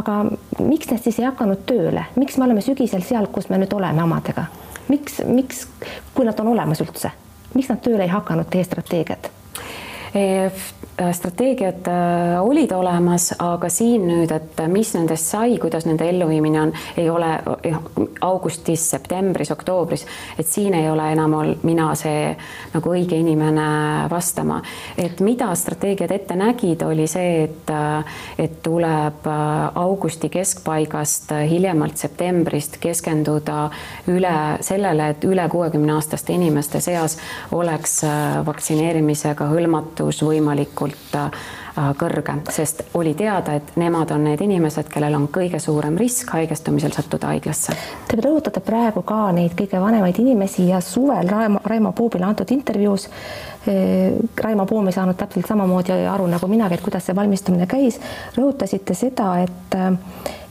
aga 0.02 0.18
miks 0.60 0.92
need 0.92 1.04
siis 1.04 1.20
ei 1.22 1.30
hakanud 1.30 1.64
tööle, 1.70 2.04
miks 2.16 2.38
me 2.38 2.48
oleme 2.48 2.64
sügisel 2.66 3.06
seal, 3.08 3.30
kus 3.32 3.50
me 3.50 3.62
nüüd 3.62 3.74
oleme 3.74 4.04
omadega? 4.04 4.50
miks, 4.92 5.22
miks, 5.26 5.66
kui 6.16 6.28
nad 6.28 6.40
on 6.44 6.52
olemas 6.56 6.84
üldse, 6.84 7.12
miks 7.54 7.72
nad 7.72 7.82
tööle 7.84 8.04
ei 8.04 8.12
hakanud, 8.12 8.50
teie 8.52 8.68
strateegiad? 8.68 9.32
Äh, 11.02 11.14
strateegiad 11.14 11.88
äh, 11.88 12.42
olid 12.42 12.72
olemas, 12.72 13.30
aga 13.40 13.70
siin 13.70 14.08
nüüd, 14.10 14.32
et 14.34 14.58
mis 14.74 14.96
nendest 14.98 15.28
sai, 15.30 15.60
kuidas 15.62 15.86
nende 15.86 16.08
elluviimine 16.10 16.58
on, 16.58 16.72
ei 16.98 17.06
ole 17.14 17.28
augustis, 18.26 18.82
septembris, 18.96 19.52
oktoobris, 19.54 20.08
et 20.42 20.50
siin 20.50 20.74
ei 20.74 20.88
ole 20.90 21.06
enam 21.14 21.36
mina 21.62 21.92
see 21.94 22.32
nagu 22.74 22.94
õige 22.96 23.20
inimene 23.22 23.68
vastama. 24.10 24.58
et 24.98 25.22
mida 25.22 25.52
strateegiad 25.54 26.16
ette 26.16 26.36
nägid, 26.36 26.82
oli 26.82 27.06
see, 27.06 27.44
et, 27.44 27.70
äh, 27.70 28.18
et 28.40 28.58
tuleb 28.66 29.30
augusti 29.76 30.32
keskpaigast, 30.34 31.30
hiljemalt 31.46 32.02
septembrist 32.02 32.82
keskenduda 32.82 33.70
üle 34.10 34.34
sellele, 34.66 35.12
et 35.14 35.30
üle 35.30 35.46
kuuekümne 35.50 35.94
aastaste 35.94 36.34
inimeste 36.34 36.82
seas 36.82 37.20
oleks 37.52 38.00
vaktsineerimisega 38.50 39.52
hõlmatus 39.54 40.26
võimalikult 40.26 40.87
võimalikult 40.88 41.16
äh, 41.16 41.94
kõrge, 41.98 42.36
sest 42.52 42.84
oli 42.98 43.14
teada, 43.14 43.58
et 43.58 43.76
nemad 43.78 44.12
on 44.12 44.24
need 44.24 44.42
inimesed, 44.42 44.90
kellel 44.90 45.16
on 45.16 45.28
kõige 45.28 45.60
suurem 45.60 45.98
risk 45.98 46.32
haigestumisel 46.34 46.92
sattuda 46.92 47.28
haiglasse. 47.28 47.76
Te 48.08 48.18
rõhutate 48.18 48.62
praegu 48.62 49.04
ka 49.04 49.32
neid 49.32 49.56
kõige 49.58 49.80
vanemaid 49.82 50.20
inimesi 50.20 50.68
ja 50.70 50.82
suvel 50.82 51.28
Raimo, 51.30 51.62
Raimo 51.64 51.92
Puubile 51.92 52.26
antud 52.26 52.52
intervjuus 52.52 53.10
Raimo 54.44 54.66
Puum 54.66 54.88
ei 54.88 54.96
saanud 54.96 55.18
täpselt 55.20 55.48
samamoodi 55.48 55.96
aru 56.08 56.28
nagu 56.32 56.48
minagi, 56.48 56.78
et 56.78 56.86
kuidas 56.86 57.06
see 57.08 57.16
valmistumine 57.16 57.68
käis. 57.68 58.00
rõhutasite 58.38 58.96
seda, 58.96 59.32
et 59.44 59.76
äh, 59.76 59.94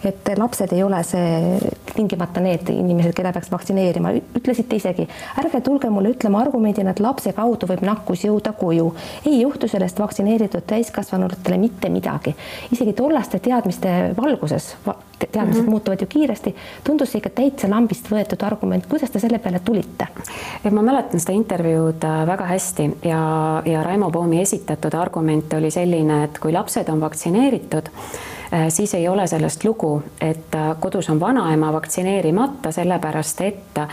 et 0.05 0.31
lapsed 0.39 0.73
ei 0.73 0.83
ole 0.83 0.99
see 1.07 1.59
tingimata 1.95 2.41
need 2.45 2.69
inimesed, 2.73 3.15
keda 3.17 3.33
peaks 3.35 3.51
vaktsineerima, 3.53 4.13
ütlesite 4.39 4.79
isegi, 4.79 5.07
ärge 5.41 5.61
tulge 5.65 5.91
mulle 5.93 6.13
ütlema 6.15 6.43
argumendina, 6.45 6.93
et 6.93 7.03
lapse 7.03 7.33
kaudu 7.37 7.69
võib 7.71 7.83
nakkus 7.87 8.27
jõuda 8.27 8.53
koju. 8.59 8.93
ei 9.25 9.41
juhtu 9.41 9.69
sellest 9.69 9.99
vaktsineeritud 9.99 10.67
täiskasvanutele 10.67 11.59
mitte 11.59 11.89
midagi. 11.89 12.35
isegi 12.73 12.93
tollaste 12.93 13.39
teadmiste 13.39 14.15
valguses, 14.17 14.75
teadmised 15.19 15.63
mm 15.63 15.67
-hmm. 15.67 15.71
muutuvad 15.71 16.01
ju 16.01 16.07
kiiresti, 16.07 16.55
tundus 16.85 17.13
see 17.13 17.19
ikka 17.19 17.31
täitsa 17.31 17.71
lambist 17.71 18.11
võetud 18.11 18.47
argument, 18.47 18.87
kuidas 18.87 19.11
te 19.11 19.19
selle 19.19 19.39
peale 19.39 19.59
tulite? 19.59 20.07
ma 20.71 20.83
mäletan 20.83 21.21
seda 21.21 21.33
intervjuud 21.33 22.05
äh, 22.05 22.27
väga 22.27 22.45
hästi 22.45 22.91
ja, 23.09 23.63
ja 23.65 23.83
Raimo 23.83 24.11
Poomi 24.11 24.41
esitatud 24.43 24.95
argument 24.95 25.53
oli 25.59 25.71
selline, 25.71 26.25
et 26.25 26.39
kui 26.43 26.53
lapsed 26.53 26.89
on 26.93 27.01
vaktsineeritud, 27.01 27.91
siis 28.69 28.95
ei 28.95 29.09
ole 29.09 29.27
sellest 29.27 29.65
lugu, 29.65 30.03
et 30.21 30.55
äh, 30.55 30.77
kodus 30.81 31.11
on 31.11 31.21
vanaema 31.21 31.73
vaktsineerimata, 31.73 32.73
sellepärast 32.73 33.41
et 33.41 33.79
äh, 33.79 33.89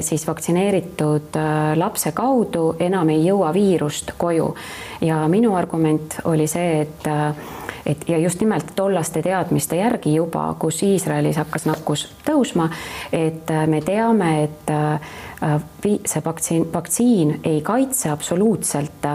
siis 0.00 0.26
vaktsineeritud 0.26 1.38
lapse 1.74 2.12
kaudu 2.12 2.76
enam 2.80 3.08
ei 3.08 3.26
jõua 3.26 3.52
viirust 3.54 4.14
koju. 4.18 4.54
ja 5.00 5.28
minu 5.28 5.54
argument 5.54 6.20
oli 6.24 6.46
see, 6.46 6.80
et 6.80 7.08
et 7.86 8.08
ja 8.08 8.18
just 8.18 8.40
nimelt 8.40 8.66
tollaste 8.76 9.22
teadmiste 9.22 9.76
järgi 9.76 10.14
juba, 10.14 10.54
kus 10.58 10.82
Iisraelis 10.86 11.36
hakkas 11.36 11.66
nakkus 11.66 12.04
tõusma, 12.24 12.68
et 13.12 13.50
me 13.66 13.80
teame, 13.80 14.44
et 14.44 14.70
see 16.06 16.22
vaktsiin, 16.24 16.68
vaktsiin 16.72 17.40
ei 17.44 17.60
kaitse 17.60 18.10
absoluutselt 18.10 19.10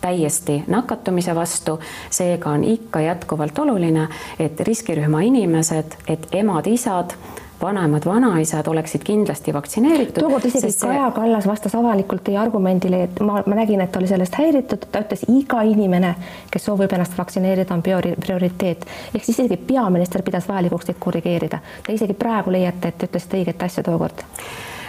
täiesti 0.00 0.62
nakatumise 0.66 1.34
vastu. 1.34 1.80
seega 2.10 2.50
on 2.50 2.64
ikka 2.64 3.00
jätkuvalt 3.00 3.58
oluline, 3.58 4.08
et 4.38 4.60
riskirühma 4.60 5.20
inimesed, 5.20 5.96
et 6.08 6.26
emad-isad 6.32 7.14
vanemad, 7.62 8.02
vanaisad 8.06 8.66
oleksid 8.66 9.02
kindlasti 9.04 9.54
vaktsineeritud. 9.54 10.22
tookord 10.22 10.44
isegi 10.44 10.72
see... 10.72 10.88
Kaja 10.88 11.10
Kallas 11.10 11.46
vastas 11.46 11.74
avalikult 11.74 12.24
teie 12.24 12.38
argumendile, 12.38 13.02
et 13.02 13.20
ma, 13.20 13.42
ma 13.46 13.58
nägin, 13.60 13.80
et 13.80 13.92
ta 13.92 13.98
oli 13.98 14.08
sellest 14.08 14.38
häiritud, 14.40 14.88
ta 14.92 15.04
ütles, 15.04 15.26
iga 15.28 15.62
inimene, 15.68 16.14
kes 16.50 16.64
soovib 16.70 16.92
ennast 16.96 17.18
vaktsineerida, 17.18 17.74
on 17.74 17.84
priori-, 17.84 18.16
prioriteet. 18.20 18.86
ehk 19.14 19.24
siis 19.24 19.38
isegi 19.38 19.56
peaminister 19.56 20.22
pidas 20.22 20.48
vajalikuks 20.48 20.90
teid 20.90 20.98
korrigeerida. 20.98 21.60
Te 21.86 21.92
isegi 21.92 22.16
praegu 22.16 22.52
leiate, 22.56 22.94
et 22.94 23.08
ütlesite 23.08 23.42
õiget 23.42 23.68
asja 23.68 23.84
tookord 23.84 24.24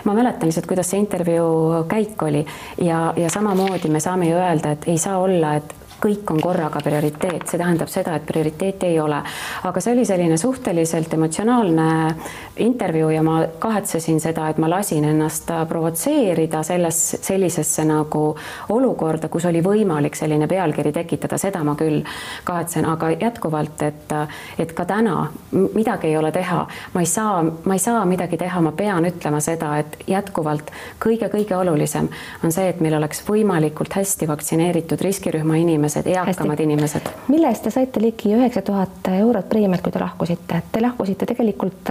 ma 0.04 0.14
mäletan 0.14 0.50
lihtsalt, 0.50 0.68
kuidas 0.68 0.90
see 0.90 1.00
intervjuu 1.00 1.84
käik 1.90 2.22
oli. 2.24 2.46
Ja, 2.82 3.14
ja 3.16 3.30
samamoodi 3.30 3.90
me 3.90 4.00
saame 4.00 4.30
ju 4.30 4.38
öelda, 4.38 4.72
et 4.72 4.88
ei 4.88 4.98
saa 4.98 5.18
olla, 5.20 5.56
et 5.56 5.76
kõik 6.02 6.32
on 6.34 6.42
korraga 6.42 6.82
prioriteet, 6.84 7.46
see 7.48 7.60
tähendab 7.62 7.90
seda, 7.92 8.16
et 8.18 8.26
prioriteeti 8.26 8.88
ei 8.90 9.00
ole. 9.00 9.22
aga 9.64 9.82
see 9.82 9.94
oli 9.94 10.06
selline 10.06 10.38
suhteliselt 10.38 11.14
emotsionaalne 11.14 12.16
intervjuu 12.58 13.10
ja 13.10 13.24
ma 13.24 13.44
kahetsesin 13.60 14.20
seda, 14.20 14.50
et 14.50 14.58
ma 14.58 14.70
lasin 14.70 15.06
ennast 15.06 15.52
provotseerida 15.70 16.64
selles, 16.64 17.00
sellisesse 17.22 17.86
nagu 17.86 18.24
olukorda, 18.70 19.30
kus 19.30 19.46
oli 19.46 19.62
võimalik 19.64 20.16
selline 20.18 20.48
pealkiri 20.48 20.92
tekitada, 20.92 21.38
seda 21.42 21.64
ma 21.64 21.76
küll 21.80 22.02
kahetsen, 22.44 22.86
aga 22.90 23.12
jätkuvalt, 23.14 23.82
et, 23.86 24.16
et 24.60 24.74
ka 24.78 24.86
täna 24.86 25.28
midagi 25.52 26.12
ei 26.12 26.18
ole 26.18 26.32
teha, 26.32 26.66
ma 26.94 27.06
ei 27.06 27.10
saa, 27.10 27.44
ma 27.44 27.78
ei 27.78 27.84
saa 27.84 28.06
midagi 28.06 28.38
teha, 28.42 28.62
ma 28.62 28.72
pean 28.76 29.06
ütlema 29.06 29.42
seda, 29.44 29.76
et 29.82 29.98
jätkuvalt 30.10 30.72
kõige-kõige 31.04 31.56
olulisem 31.58 32.10
on 32.44 32.54
see, 32.54 32.70
et 32.70 32.82
meil 32.82 32.98
oleks 32.98 33.24
võimalikult 33.28 33.94
hästi 33.96 34.28
vaktsineeritud 34.30 35.02
riskirühma 35.02 35.60
inimesed, 35.62 35.91
inimesed, 35.92 36.08
eakamad 36.08 36.50
Hästi. 36.50 36.64
inimesed. 36.64 37.02
mille 37.28 37.48
eest 37.48 37.64
te 37.64 37.72
saite 37.72 38.02
ligi 38.02 38.34
üheksa 38.36 38.62
tuhat 38.62 39.08
eurot 39.18 39.50
preemiat, 39.50 39.82
kui 39.82 39.92
te 39.92 40.00
lahkusite? 40.00 40.62
Te 40.72 40.82
lahkusite 40.82 41.26
tegelikult 41.26 41.90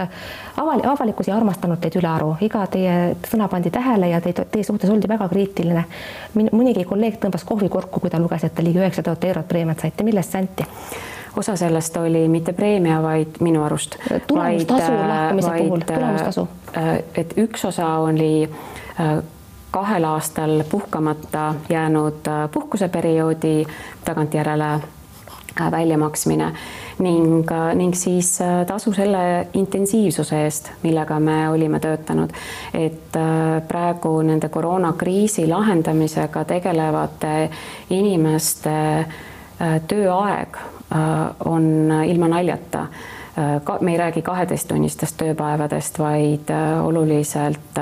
aval-, 0.57 0.85
avalikkus 0.87 1.29
ei 1.29 1.35
armastanud 1.35 1.81
teid 1.81 1.97
ülearu, 2.01 2.35
iga 2.41 2.67
teie 2.67 3.17
sõna 3.27 3.49
pandi 3.49 3.71
tähele 3.71 4.09
ja 4.09 4.21
teid, 4.21 4.43
teie 4.51 4.65
suhtes 4.65 4.91
oldi 4.91 5.09
väga 5.09 5.29
kriitiline. 5.29 5.85
mõnigi 6.35 6.85
kolleeg 6.85 7.21
tõmbas 7.21 7.45
kohvikorku, 7.45 8.01
kui 8.01 8.11
ta 8.11 8.19
luges, 8.19 8.45
et 8.45 8.55
te 8.55 8.65
ligi 8.65 8.79
üheksa 8.79 9.03
tuhat 9.03 9.25
eurot 9.25 9.49
preemiat 9.49 9.81
saite, 9.81 10.05
millest 10.05 10.33
see 10.33 10.45
anti? 10.47 10.67
osa 11.37 11.57
sellest 11.57 11.97
oli 11.97 12.29
mitte 12.29 12.53
preemia, 12.53 13.03
vaid 13.03 13.39
minu 13.41 13.63
arust. 13.65 13.97
tulemustasu 14.27 14.93
lahkumise 14.93 15.51
puhul, 15.59 15.85
tulemustasu. 15.87 16.49
Äh, 16.77 16.97
et 17.15 17.35
üks 17.39 17.65
osa 17.65 17.87
oli 17.99 18.51
äh, 19.01 19.23
kahel 19.71 20.05
aastal 20.05 20.63
puhkamata 20.71 21.55
jäänud 21.69 22.27
äh, 22.29 22.51
puhkuseperioodi 22.51 23.67
tagantjärele 24.05 24.73
äh, 25.61 25.71
väljamaksmine 25.71 26.53
ning, 26.99 27.53
äh, 27.53 27.75
ning 27.75 27.95
siis 27.95 28.39
tasu 28.67 28.93
selle 28.93 29.47
intensiivsuse 29.55 30.43
eest, 30.45 30.71
millega 30.83 31.21
me 31.21 31.49
olime 31.49 31.81
töötanud. 31.81 32.31
et 32.75 33.17
praegu 33.69 34.23
nende 34.23 34.49
koroonakriisi 34.49 35.47
lahendamisega 35.49 36.45
tegelevate 36.45 37.51
inimeste 37.91 39.07
tööaeg 39.89 40.57
on 41.45 41.67
ilma 42.07 42.29
naljata 42.29 42.87
ka, 43.65 43.79
me 43.81 43.93
ei 43.93 43.99
räägi 43.99 44.23
kaheteisttunnistest 44.23 45.17
tööpäevadest, 45.17 45.99
vaid 45.99 46.51
oluliselt 46.83 47.81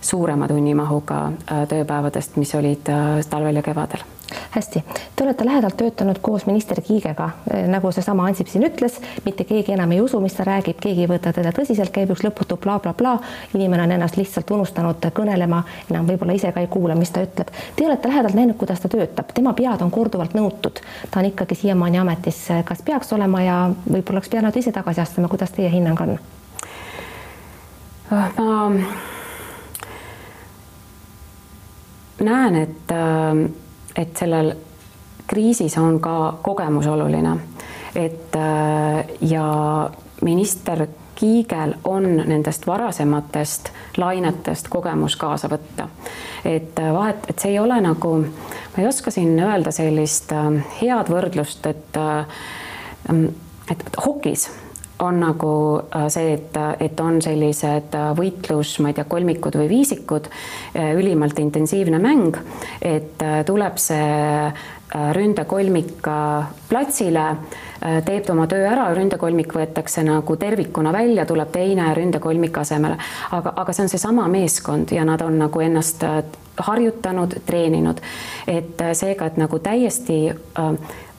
suurema 0.00 0.48
tunnimahuga 0.48 1.22
tööpäevadest, 1.68 2.36
mis 2.36 2.54
olid 2.54 2.92
talvel 3.30 3.62
ja 3.62 3.62
kevadel 3.62 4.04
hästi, 4.50 4.84
te 5.16 5.24
olete 5.24 5.44
lähedalt 5.44 5.76
töötanud 5.76 6.18
koos 6.22 6.46
minister 6.46 6.80
Kiigega, 6.80 7.30
eh, 7.54 7.68
nagu 7.68 7.92
seesama 7.92 8.26
Ansip 8.26 8.48
siin 8.48 8.64
ütles, 8.66 9.00
mitte 9.24 9.44
keegi 9.44 9.72
enam 9.72 9.92
ei 9.92 10.00
usu, 10.00 10.20
mis 10.20 10.34
ta 10.34 10.44
räägib, 10.44 10.80
keegi 10.80 11.04
ei 11.04 11.10
võta 11.10 11.32
teda 11.32 11.52
tõsiselt, 11.54 11.92
käib 11.94 12.10
üks 12.10 12.24
lõputu 12.24 12.56
blablabla 12.56 12.94
bla, 12.94 13.16
bla. 13.18 13.54
inimene 13.54 13.82
on 13.82 13.92
ennast 13.92 14.16
lihtsalt 14.16 14.50
unustanud 14.50 15.06
kõnelema, 15.14 15.62
enam 15.90 16.08
võib-olla 16.08 16.34
ise 16.34 16.52
ka 16.52 16.60
ei 16.60 16.66
kuula, 16.66 16.94
mis 16.94 17.10
ta 17.10 17.22
ütleb. 17.22 17.50
Te 17.76 17.86
olete 17.86 18.08
lähedalt 18.08 18.34
näinud, 18.34 18.56
kuidas 18.56 18.80
ta 18.80 18.88
töötab, 18.88 19.32
tema 19.34 19.52
pead 19.54 19.82
on 19.82 19.90
korduvalt 19.90 20.34
nõutud, 20.34 20.80
ta 21.10 21.20
on 21.20 21.30
ikkagi 21.30 21.54
siiamaani 21.54 21.98
ametis, 21.98 22.46
kas 22.64 22.82
peaks 22.82 23.12
olema 23.12 23.42
ja 23.42 23.58
võib-olla 23.90 24.16
oleks 24.16 24.32
pidanud 24.32 24.56
ise 24.56 24.72
tagasi 24.72 25.00
astuma, 25.00 25.28
kuidas 25.28 25.50
teie 25.50 25.70
hinnang 25.70 26.00
on? 26.00 26.18
ma 32.16 32.24
näen, 32.24 32.56
et 32.56 32.90
äh 32.90 33.65
et 33.96 34.16
sellel 34.16 34.52
kriisis 35.26 35.78
on 35.78 36.00
ka 36.00 36.38
kogemus 36.42 36.86
oluline, 36.86 37.36
et 37.96 38.36
ja 39.20 39.46
minister 40.22 40.86
Kiigel 41.16 41.74
on 41.84 42.16
nendest 42.16 42.66
varasematest 42.66 43.70
lainetest 43.96 44.68
kogemus 44.68 45.16
kaasa 45.16 45.48
võtta. 45.48 45.88
et 46.44 46.78
äh, 46.78 46.92
vahet, 46.92 47.24
et 47.28 47.38
see 47.38 47.54
ei 47.54 47.58
ole 47.58 47.80
nagu, 47.80 48.10
ma 48.20 48.82
ei 48.82 48.86
oska 48.86 49.10
siin 49.10 49.38
öelda 49.40 49.72
sellist 49.72 50.32
äh, 50.36 50.60
head 50.82 51.08
võrdlust, 51.10 51.66
et 51.66 51.96
äh, 51.96 52.26
mm, 53.12 53.28
et 53.72 53.82
hokis 54.04 54.50
on 54.98 55.20
nagu 55.20 55.52
see, 56.08 56.32
et, 56.36 56.56
et 56.80 57.00
on 57.04 57.18
sellised 57.22 57.96
võitlus, 58.16 58.76
ma 58.80 58.92
ei 58.92 58.96
tea, 58.96 59.04
kolmikud 59.08 59.58
või 59.60 59.68
viisikud, 59.68 60.30
ülimalt 60.74 61.38
intensiivne 61.42 62.00
mäng, 62.00 62.38
et 62.80 63.20
tuleb 63.48 63.76
see 63.82 64.06
ründekolmik 65.16 66.06
platsile 66.68 67.26
Äh, 67.86 68.02
teeb 68.04 68.30
oma 68.32 68.46
töö 68.48 68.64
ära, 68.66 68.86
ründekolmik 68.96 69.52
võetakse 69.52 70.00
nagu 70.06 70.36
tervikuna 70.40 70.90
välja, 70.96 71.26
tuleb 71.28 71.50
teine 71.52 71.90
ründekolmik 71.94 72.56
asemele. 72.58 72.96
aga, 73.36 73.52
aga 73.56 73.72
see 73.72 73.84
on 73.84 73.92
seesama 73.92 74.24
meeskond 74.32 74.94
ja 74.96 75.04
nad 75.04 75.20
on 75.22 75.36
nagu 75.38 75.60
ennast 75.60 76.02
äh, 76.02 76.22
harjutanud, 76.56 77.36
treeninud. 77.46 78.00
et 78.48 78.80
äh, 78.80 78.94
seega, 78.96 79.26
et 79.26 79.36
nagu 79.36 79.58
täiesti 79.58 80.32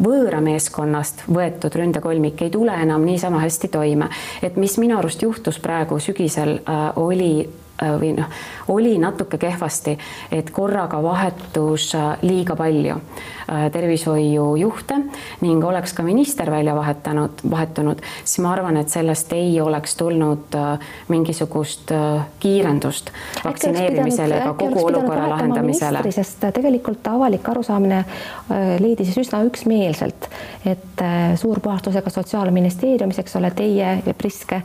võõra 0.01 0.41
meeskonnast 0.41 1.23
võetud 1.29 1.77
ründekolmik 1.77 2.41
ei 2.41 2.49
tule 2.49 2.73
enam 2.81 3.05
niisama 3.05 3.39
hästi 3.45 3.67
toime. 3.67 4.09
et 4.41 4.57
mis 4.57 4.77
minu 4.77 4.97
arust 4.97 5.21
juhtus 5.21 5.59
praegu 5.59 5.99
sügisel, 5.99 6.59
oli 6.95 7.49
või 7.77 8.15
noh, 8.17 8.25
oli 8.73 8.97
natuke 8.97 9.37
kehvasti, 9.37 9.97
et 10.31 10.49
korraga 10.49 10.97
vahetus 11.03 11.91
liiga 12.25 12.55
palju 12.57 12.97
tervishoiujuhte 13.71 14.99
ning 15.41 15.63
oleks 15.65 15.93
ka 15.93 16.03
minister 16.03 16.51
välja 16.51 16.75
vahetanud, 16.75 17.43
vahetunud, 17.49 18.01
siis 18.23 18.41
ma 18.43 18.51
arvan, 18.53 18.77
et 18.77 18.89
sellest 18.89 19.31
ei 19.33 19.61
oleks 19.61 19.95
tulnud 19.95 20.57
mingisugust 21.07 21.93
kiirendust 22.39 23.11
vaktsineerimisele 23.45 24.41
ega 24.41 24.53
kogu 24.59 24.85
olukorra 24.85 25.29
lahendamisele. 25.29 26.03
sest 26.11 26.43
tegelikult 26.53 27.07
avalik 27.07 27.49
arusaamine 27.49 28.03
leidis 28.83 29.15
üsna 29.17 29.43
üksmeelselt, 29.47 30.29
et 30.65 31.05
suurpuhastusega 31.35 32.09
Sotsiaalministeeriumis, 32.09 33.19
eks 33.19 33.35
ole, 33.39 33.51
teie, 33.55 33.97
Priske 34.17 34.61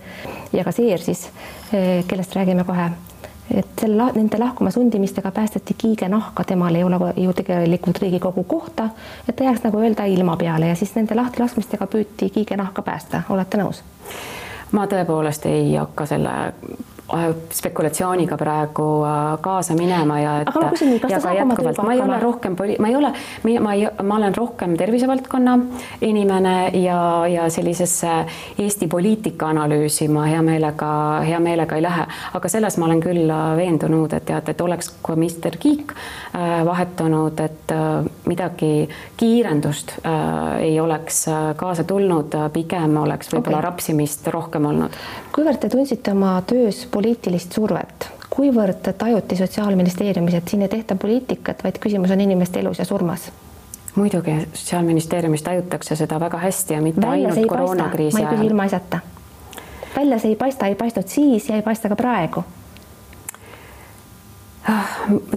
ja 0.52 0.64
ka 0.64 0.72
Seer 0.72 1.00
siis 1.02 1.28
kellest 2.08 2.36
räägime 2.36 2.64
kohe, 2.64 2.90
et 3.54 3.80
selle, 3.80 4.06
nende 4.14 4.38
lahkuma 4.38 4.70
sundimistega 4.70 5.30
päästeti 5.30 5.74
kiige 5.78 6.08
nahka, 6.08 6.44
temal 6.44 6.74
ei 6.74 6.84
ole 6.84 6.98
ju 7.16 7.32
tegelikult 7.32 7.98
Riigikogu 8.02 8.44
kohta, 8.44 8.88
et 9.28 9.36
ta 9.36 9.44
jääks 9.44 9.64
nagu 9.64 9.78
öelda 9.78 10.04
ilma 10.04 10.36
peale 10.36 10.70
ja 10.70 10.74
siis 10.78 10.94
nende 10.94 11.14
lahtilaskmistega 11.14 11.86
püüti 11.86 12.30
kiige 12.30 12.56
nahka 12.56 12.82
päästa, 12.82 13.22
olete 13.28 13.60
nõus? 13.60 13.82
ma 14.72 14.86
tõepoolest 14.88 15.46
ei 15.50 15.74
hakka 15.76 16.06
selle 16.06 16.30
spekulatsiooniga 17.52 18.36
praegu 18.40 18.86
äh, 19.04 19.38
kaasa 19.40 19.74
minema 19.74 20.18
ja 20.20 20.34
et. 20.40 20.48
aga 20.48 20.60
ma 20.64 20.70
küsin 20.72 20.94
kas 21.00 21.12
ta 21.12 21.20
saab 21.20 21.40
oma 21.44 21.56
tööga 21.56 21.70
hakkama? 21.70 21.88
ma 21.88 21.94
ei 21.94 22.02
ole 22.04 22.20
rohkem 22.22 22.56
poli-, 22.56 22.76
ma 22.80 22.88
ei 22.88 22.96
ole, 22.96 23.12
ma 23.44 23.74
ei, 23.76 23.86
ma 24.02 24.16
olen 24.16 24.36
rohkem 24.36 24.76
tervisevaldkonna 24.80 25.58
inimene 26.08 26.54
ja, 26.80 27.00
ja 27.28 27.48
sellisesse 27.52 28.14
Eesti 28.62 28.88
poliitika 28.88 29.50
analüüsi 29.52 30.08
ma 30.12 30.24
hea 30.30 30.42
meelega, 30.44 30.92
hea 31.26 31.40
meelega 31.42 31.76
ei 31.76 31.84
lähe, 31.84 32.06
aga 32.38 32.52
selles 32.52 32.78
ma 32.80 32.88
olen 32.88 33.02
küll 33.04 33.28
äh, 33.28 33.44
veendunud, 33.60 34.16
et 34.16 34.26
tead, 34.30 34.48
et 34.48 34.64
oleks 34.64 34.92
ka 35.02 35.16
minister 35.16 35.58
Kiik 35.62 35.92
vahetunud, 36.64 37.38
et 37.44 37.72
midagi 38.26 38.88
kiirendust 39.20 39.92
ei 40.62 40.78
oleks 40.80 41.18
kaasa 41.60 41.84
tulnud, 41.84 42.34
pigem 42.54 42.96
oleks 43.02 43.30
võib-olla 43.32 43.58
okay. 43.58 43.66
rapsimist 43.68 44.26
rohkem 44.32 44.66
olnud. 44.70 44.96
kuivõrd 45.34 45.60
te 45.60 45.68
tundsite 45.72 46.14
oma 46.16 46.34
töös 46.48 46.84
poliitilist 47.02 47.52
survet, 47.52 48.08
kuivõrd 48.30 48.92
tajuti 48.98 49.36
Sotsiaalministeeriumis, 49.36 50.34
et 50.38 50.48
siin 50.48 50.62
ei 50.62 50.70
tehta 50.70 50.94
poliitikat, 50.94 51.64
vaid 51.64 51.80
küsimus 51.82 52.14
on 52.14 52.20
inimeste 52.20 52.60
elus 52.62 52.78
ja 52.78 52.84
surmas? 52.84 53.32
muidugi, 53.94 54.36
Sotsiaalministeeriumis 54.54 55.42
tajutakse 55.42 55.96
seda 55.96 56.20
väga 56.20 56.38
hästi 56.38 56.74
ja 56.74 56.80
mitte 56.80 57.00
välja 57.00 57.28
ainult 57.28 57.48
koroonakriisi 57.48 58.16
ajal. 58.16 58.26
ma 58.26 58.30
ei 58.30 58.38
küsi 58.38 58.46
ilmaasjata. 58.46 58.98
välja 59.96 60.18
see 60.18 60.30
ei 60.30 60.36
paista, 60.36 60.66
ei 60.66 60.74
paistnud 60.74 61.08
siis 61.08 61.48
ja 61.48 61.56
ei 61.56 61.62
paista 61.62 61.88
ka 61.88 61.96
praegu 61.96 62.44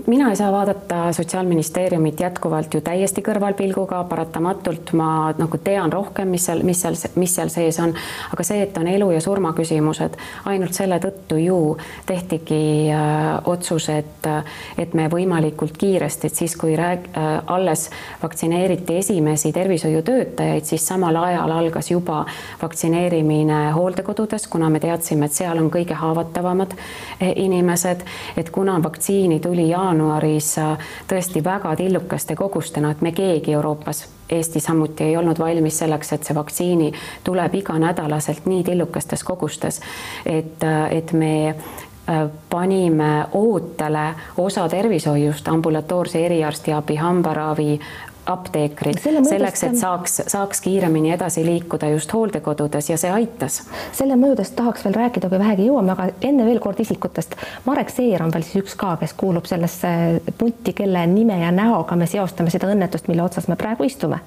mina 0.07 0.29
ei 0.29 0.35
saa 0.35 0.51
vaadata 0.51 1.13
Sotsiaalministeeriumit 1.13 2.19
jätkuvalt 2.19 2.73
ju 2.73 2.81
täiesti 2.81 3.23
kõrvalpilguga, 3.25 4.03
paratamatult 4.09 4.91
ma 4.93 5.33
nagu 5.37 5.57
tean 5.57 5.93
rohkem, 5.93 6.29
mis 6.29 6.45
seal, 6.45 6.61
mis 6.63 6.81
seal, 6.81 6.97
mis 7.15 7.33
seal 7.35 7.49
sees 7.49 7.79
on, 7.81 7.93
aga 8.33 8.45
see, 8.45 8.61
et 8.61 8.77
on 8.77 8.87
elu 8.87 9.07
ja 9.15 9.21
surma 9.21 9.53
küsimused, 9.57 10.17
ainult 10.45 10.77
selle 10.77 10.99
tõttu 11.01 11.39
ju 11.41 11.57
tehtigi 12.05 12.91
äh, 12.93 13.31
otsus, 13.49 13.89
et, 13.89 14.29
et 14.77 14.93
me 14.93 15.07
võimalikult 15.09 15.73
kiiresti, 15.77 16.29
et 16.29 16.43
siis, 16.43 16.53
kui 16.59 16.77
rääg- 16.77 17.09
äh,, 17.17 17.41
alles 17.47 17.89
vaktsineeriti 18.21 18.99
esimesi 19.01 19.51
tervishoiutöötajaid, 19.57 20.69
siis 20.69 20.85
samal 20.87 21.17
ajal 21.23 21.51
algas 21.51 21.89
juba 21.91 22.25
vaktsineerimine 22.61 23.71
hooldekodudes, 23.73 24.47
kuna 24.47 24.69
me 24.69 24.79
teadsime, 24.79 25.25
et 25.25 25.41
seal 25.41 25.57
on 25.57 25.73
kõige 25.73 25.97
haavatavamad 25.97 26.77
eh, 26.77 27.33
inimesed, 27.35 28.05
et 28.37 28.53
kuna 28.53 28.77
vaktsiin 28.83 29.14
vaktsiini 29.15 29.39
tuli 29.39 29.69
jaanuaris 29.69 30.57
äh, 30.57 30.77
tõesti 31.07 31.43
väga 31.43 31.75
tillukaste 31.75 32.35
kogustena, 32.35 32.91
et 32.91 33.01
me 33.01 33.11
keegi 33.11 33.53
Euroopas, 33.53 34.09
Eesti 34.29 34.59
samuti 34.59 35.03
ei 35.03 35.17
olnud 35.17 35.39
valmis 35.39 35.77
selleks, 35.79 36.11
et 36.13 36.23
see 36.23 36.35
vaktsiini 36.35 36.91
tuleb 37.23 37.53
iganädalaselt 37.55 38.45
nii 38.45 38.63
tillukastes 38.63 39.23
kogustes, 39.23 39.79
et, 40.25 40.63
äh, 40.63 40.91
et 40.91 41.13
me 41.13 41.47
äh, 41.47 42.27
panime 42.49 43.27
ootele 43.31 44.15
osa 44.37 44.67
tervishoiust, 44.69 45.47
ambulatoorse 45.47 46.25
eriarstiabi, 46.25 46.95
hambaravi, 46.95 47.79
apteekrid 48.25 48.99
selleks, 48.99 49.63
et 49.67 49.77
saaks, 49.77 50.19
saaks 50.31 50.61
kiiremini 50.65 51.11
edasi 51.15 51.45
liikuda 51.45 51.89
just 51.93 52.13
hooldekodudes 52.13 52.89
ja 52.89 52.97
see 52.97 53.11
aitas. 53.11 53.61
selle 53.93 54.17
mõjudest 54.19 54.55
tahaks 54.57 54.85
veel 54.85 54.97
rääkida, 54.97 55.29
kui 55.29 55.39
vähegi 55.39 55.67
jõuame, 55.69 55.93
aga 55.93 56.09
enne 56.25 56.45
veel 56.47 56.59
kord 56.63 56.79
isikutest. 56.81 57.35
Marek 57.65 57.93
Seer 57.93 58.23
on 58.23 58.33
veel 58.33 58.45
siis 58.47 58.63
üks 58.63 58.77
ka, 58.79 58.95
kes 59.01 59.13
kuulub 59.17 59.45
sellesse 59.49 60.21
punti, 60.37 60.73
kelle 60.73 61.05
nime 61.11 61.39
ja 61.41 61.51
näoga 61.55 61.97
me 61.99 62.09
seostame 62.09 62.53
seda 62.53 62.71
õnnetust, 62.73 63.09
mille 63.11 63.23
otsas 63.25 63.49
me 63.51 63.59
praegu 63.59 63.87
istume. 63.87 64.21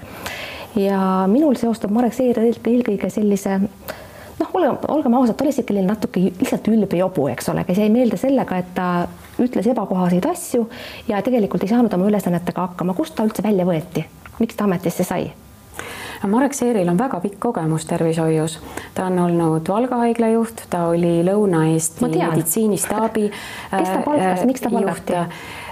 ja 0.76 1.24
minul 1.26 1.56
seostub 1.58 1.90
Marek 1.90 2.14
Seer 2.14 2.38
eelkõige 2.44 3.10
sellise 3.10 3.58
noh, 4.38 4.50
olgem, 4.52 4.76
olgem 4.88 5.14
ausad, 5.18 5.36
ta 5.36 5.44
oli 5.44 5.54
sihuke 5.54 5.82
natuke 5.82 6.20
lihtsalt 6.28 6.68
ülbe 6.70 7.00
jobu, 7.00 7.26
eks 7.32 7.48
ole, 7.52 7.64
kes 7.66 7.80
jäi 7.82 7.88
meelde 7.92 8.20
sellega, 8.20 8.60
et 8.62 8.70
ta 8.76 9.08
ütles 9.42 9.66
ebakohaseid 9.70 10.26
asju 10.30 10.68
ja 11.08 11.22
tegelikult 11.22 11.62
ei 11.62 11.72
saanud 11.74 11.92
oma 11.94 12.08
ülesannetega 12.10 12.66
hakkama. 12.68 12.94
kust 12.94 13.14
ta 13.14 13.26
üldse 13.26 13.42
välja 13.42 13.66
võeti, 13.68 14.04
miks 14.38 14.56
ta 14.56 14.64
ametisse 14.64 15.04
sai? 15.04 15.30
Marek 16.26 16.54
Seeril 16.54 16.88
on 16.90 16.98
väga 16.98 17.20
pikk 17.22 17.38
kogemus 17.38 17.84
tervishoius, 17.86 18.58
ta 18.94 19.06
on 19.06 19.18
olnud 19.22 19.68
Valga 19.68 20.00
haigla 20.02 20.32
juht, 20.32 20.64
ta 20.70 20.88
oli 20.90 21.20
Lõuna-Eesti 21.22 22.08
meditsiinistaabi. 22.08 23.30
kes 23.70 23.88
ta 23.88 24.02
palkas, 24.04 24.44
miks 24.44 24.60
ta 24.60 24.70
palgati? 24.70 25.14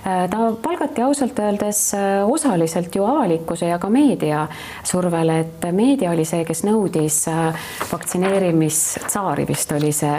Äh, 0.07 0.29
ta 0.31 0.53
palgati 0.63 1.03
ausalt 1.03 1.39
öeldes 1.39 1.95
äh, 1.95 2.31
osaliselt 2.31 2.95
ju 2.95 3.05
avalikkuse 3.05 3.67
ja 3.67 3.79
ka 3.83 3.89
meedia 3.91 4.45
survel, 4.87 5.33
et 5.35 5.65
meedia 5.75 6.13
oli 6.13 6.23
see, 6.25 6.45
kes 6.47 6.61
nõudis 6.63 7.17
äh, 7.27 7.65
vaktsineerimistsaari, 7.91 9.43
vist 9.49 9.73
oli 9.75 9.91
see, 9.91 10.13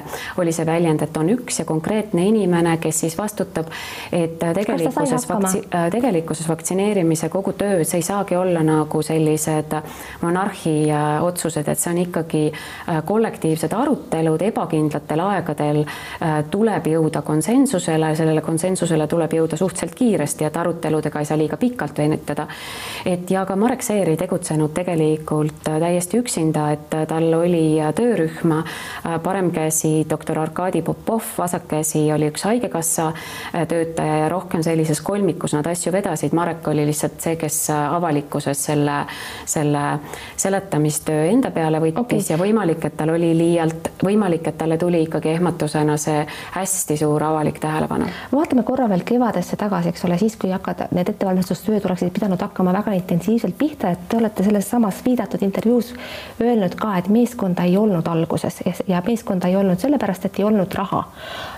oli 0.43 0.51
see 0.51 0.65
väljend, 0.67 1.05
et 1.05 1.15
on 1.17 1.31
üks 1.31 1.61
ja 1.61 1.65
konkreetne 1.69 2.25
inimene, 2.27 2.73
kes 2.83 2.99
siis 3.05 3.15
vastutab, 3.15 3.69
et 4.11 4.35
tegelikkuses, 4.41 5.29
vaktsi, 5.29 5.63
tegelikkuses 5.95 6.51
vaktsineerimise 6.51 7.31
kogu 7.31 7.55
töö, 7.55 7.79
see 7.87 8.01
ei 8.01 8.07
saagi 8.09 8.35
olla 8.35 8.65
nagu 8.67 9.01
sellised 9.01 9.77
monarhi 10.25 10.75
otsused, 11.23 11.63
et 11.63 11.79
see 11.79 11.93
on 11.93 12.03
ikkagi 12.03 12.43
kollektiivsed 13.07 13.71
arutelud 13.71 14.43
ebakindlatel 14.51 15.25
aegadel 15.29 15.81
tuleb 16.51 16.91
jõuda 16.91 17.23
konsensusele, 17.23 18.11
sellele 18.19 18.43
konsensusele 18.43 19.07
tuleb 19.07 19.39
jõuda 19.39 19.55
suhteliselt 19.55 19.76
suhteliselt 19.77 19.95
kiiresti, 19.95 20.45
et 20.45 20.57
aruteludega 20.57 21.19
ei 21.19 21.25
saa 21.25 21.37
liiga 21.37 21.57
pikalt 21.57 21.97
venitada. 21.97 22.47
et 23.05 23.31
ja 23.31 23.45
ka 23.45 23.55
Marek 23.55 23.81
Seer 23.81 24.09
ei 24.09 24.17
tegutsenud 24.17 24.73
tegelikult 24.73 25.63
täiesti 25.63 26.17
üksinda, 26.17 26.71
et 26.71 26.89
tal 27.07 27.33
oli 27.33 27.77
töörühm, 27.95 28.53
parem 29.23 29.51
käsi 29.51 30.05
doktor 30.09 30.39
Arkadi 30.39 30.81
Popov, 30.81 31.21
vasak 31.37 31.67
käsi 31.67 32.11
oli 32.11 32.29
üks 32.31 32.43
Haigekassa 32.43 33.11
töötaja 33.67 34.17
ja 34.17 34.29
rohkem 34.29 34.63
sellises 34.63 35.01
kolmikus 35.01 35.53
nad 35.53 35.67
asju 35.67 35.91
vedasid. 35.91 36.33
Marek 36.33 36.67
oli 36.67 36.85
lihtsalt 36.85 37.21
see, 37.21 37.35
kes 37.35 37.69
avalikkuses 37.69 38.65
selle, 38.69 38.97
selle 39.45 39.99
seletamistöö 40.35 41.25
enda 41.31 41.51
peale 41.51 41.79
võttis 41.79 42.25
okay. 42.25 42.33
ja 42.33 42.37
võimalik, 42.41 42.85
et 42.85 42.97
tal 42.97 43.13
oli 43.13 43.33
liialt, 43.37 43.91
võimalik, 44.03 44.47
et 44.47 44.57
talle 44.57 44.77
tuli 44.77 45.03
ikkagi 45.05 45.35
ehmatusena 45.35 45.97
see 46.01 46.25
hästi 46.57 46.97
suur 46.97 47.23
avalik 47.23 47.59
tähelepanu. 47.59 48.09
vaatame 48.31 48.63
korra 48.63 48.89
veel 48.89 49.05
kevadesse 49.05 49.55
tagasi 49.55 49.66
tagasi, 49.67 49.93
eks 49.93 50.05
ole, 50.07 50.17
siis 50.17 50.35
kui 50.39 50.51
hakkad, 50.55 50.87
need 50.95 51.11
ettevalmistustööd 51.13 51.85
oleksid 51.85 52.13
pidanud 52.15 52.41
hakkama 52.41 52.73
väga 52.79 52.95
intensiivselt 52.97 53.57
pihta, 53.59 53.93
et 53.93 54.07
te 54.09 54.19
olete 54.19 54.45
selles 54.47 54.69
samas 54.69 55.01
viidatud 55.05 55.43
intervjuus 55.45 55.93
öelnud 56.41 56.77
ka, 56.79 56.95
et 56.97 57.11
meeskonda 57.13 57.67
ei 57.67 57.77
olnud 57.77 58.07
alguses 58.07 58.61
ja 58.87 59.01
meeskonda 59.05 59.51
ei 59.51 59.59
olnud 59.59 59.83
sellepärast, 59.83 60.29
et 60.29 60.39
ei 60.39 60.47
olnud 60.47 60.79
raha. 60.79 61.03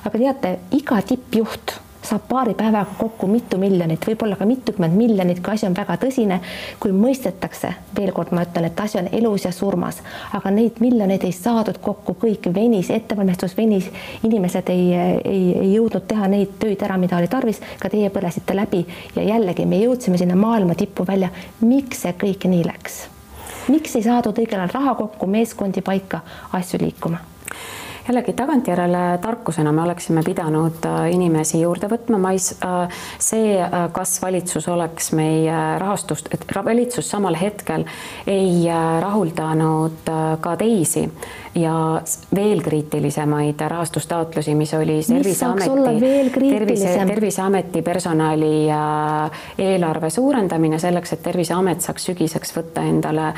aga 0.06 0.18
teate, 0.18 0.58
iga 0.76 1.02
tippjuht 1.02 1.80
saab 2.10 2.26
paari 2.30 2.54
päevaga 2.58 2.96
kokku 2.98 3.28
mitu 3.28 3.58
miljonit, 3.62 4.06
võib-olla 4.08 4.38
ka 4.40 4.46
mitukümmend 4.50 4.98
miljonit, 4.98 5.42
kui 5.46 5.54
asi 5.54 5.68
on 5.68 5.76
väga 5.78 5.98
tõsine, 6.02 6.40
kui 6.82 6.94
mõistetakse, 6.96 7.74
veel 7.98 8.12
kord 8.16 8.34
ma 8.36 8.46
ütlen, 8.48 8.70
et 8.70 8.80
asi 8.82 9.00
on 9.02 9.10
elus 9.20 9.46
ja 9.46 9.52
surmas, 9.56 10.02
aga 10.34 10.52
neid 10.54 10.82
miljoneid 10.84 11.26
ei 11.28 11.36
saadud 11.36 11.78
kokku, 11.84 12.16
kõik 12.24 12.50
venis, 12.56 12.90
ettevalmistus 12.94 13.56
venis, 13.58 13.92
inimesed 14.26 14.72
ei, 14.74 14.90
ei, 14.96 15.46
ei 15.62 15.72
jõudnud 15.76 16.08
teha 16.10 16.28
neid 16.32 16.58
töid 16.62 16.82
ära, 16.86 16.98
mida 16.98 17.20
oli 17.20 17.30
tarvis, 17.32 17.62
ka 17.80 17.92
teie 17.94 18.10
põlesite 18.14 18.58
läbi 18.58 18.86
ja 19.16 19.28
jällegi 19.34 19.68
me 19.70 19.82
jõudsime 19.84 20.18
sinna 20.18 20.38
maailma 20.40 20.76
tippu 20.80 21.06
välja. 21.08 21.30
miks 21.62 22.06
see 22.06 22.14
kõik 22.18 22.50
nii 22.50 22.66
läks? 22.66 23.04
miks 23.70 23.96
ei 23.96 24.04
saadud 24.04 24.38
õigel 24.42 24.64
ajal 24.64 24.80
raha 24.80 24.96
kokku, 24.98 25.28
meeskondi 25.30 25.82
paika, 25.86 26.24
asju 26.58 26.80
liikuma? 26.82 27.22
Jällegi 28.10 28.34
tagantjärele 28.34 29.20
tarkusena 29.22 29.72
me 29.72 29.82
oleksime 29.82 30.22
pidanud 30.26 30.86
äh, 30.86 31.12
inimesi 31.14 31.62
juurde 31.62 31.88
võtma, 31.92 32.18
ma 32.18 32.32
ei, 32.34 32.42
äh, 32.66 33.02
see, 33.22 33.52
äh, 33.62 33.76
kas 33.94 34.16
valitsus 34.22 34.66
oleks 34.68 35.12
meie 35.14 35.60
rahastust, 35.80 36.32
et 36.34 36.46
valitsus 36.66 37.10
samal 37.10 37.38
hetkel 37.38 37.86
ei 38.28 38.66
rahuldanud 39.02 40.10
ka 40.42 40.56
teisi 40.58 41.06
ja 41.56 42.02
veel 42.36 42.62
kriitilisemaid 42.62 43.62
rahastustaotlusi, 43.68 44.56
mis 44.56 44.74
oli 44.74 45.00
Terviseameti, 45.08 46.40
tervise, 46.50 46.94
Terviseameti 47.08 47.82
personali 47.82 48.68
eelarve 49.58 50.10
suurendamine 50.10 50.80
selleks, 50.80 51.14
et 51.14 51.24
Terviseamet 51.24 51.82
saaks 51.82 52.10
sügiseks 52.12 52.54
võtta 52.58 52.84
endale 52.86 53.34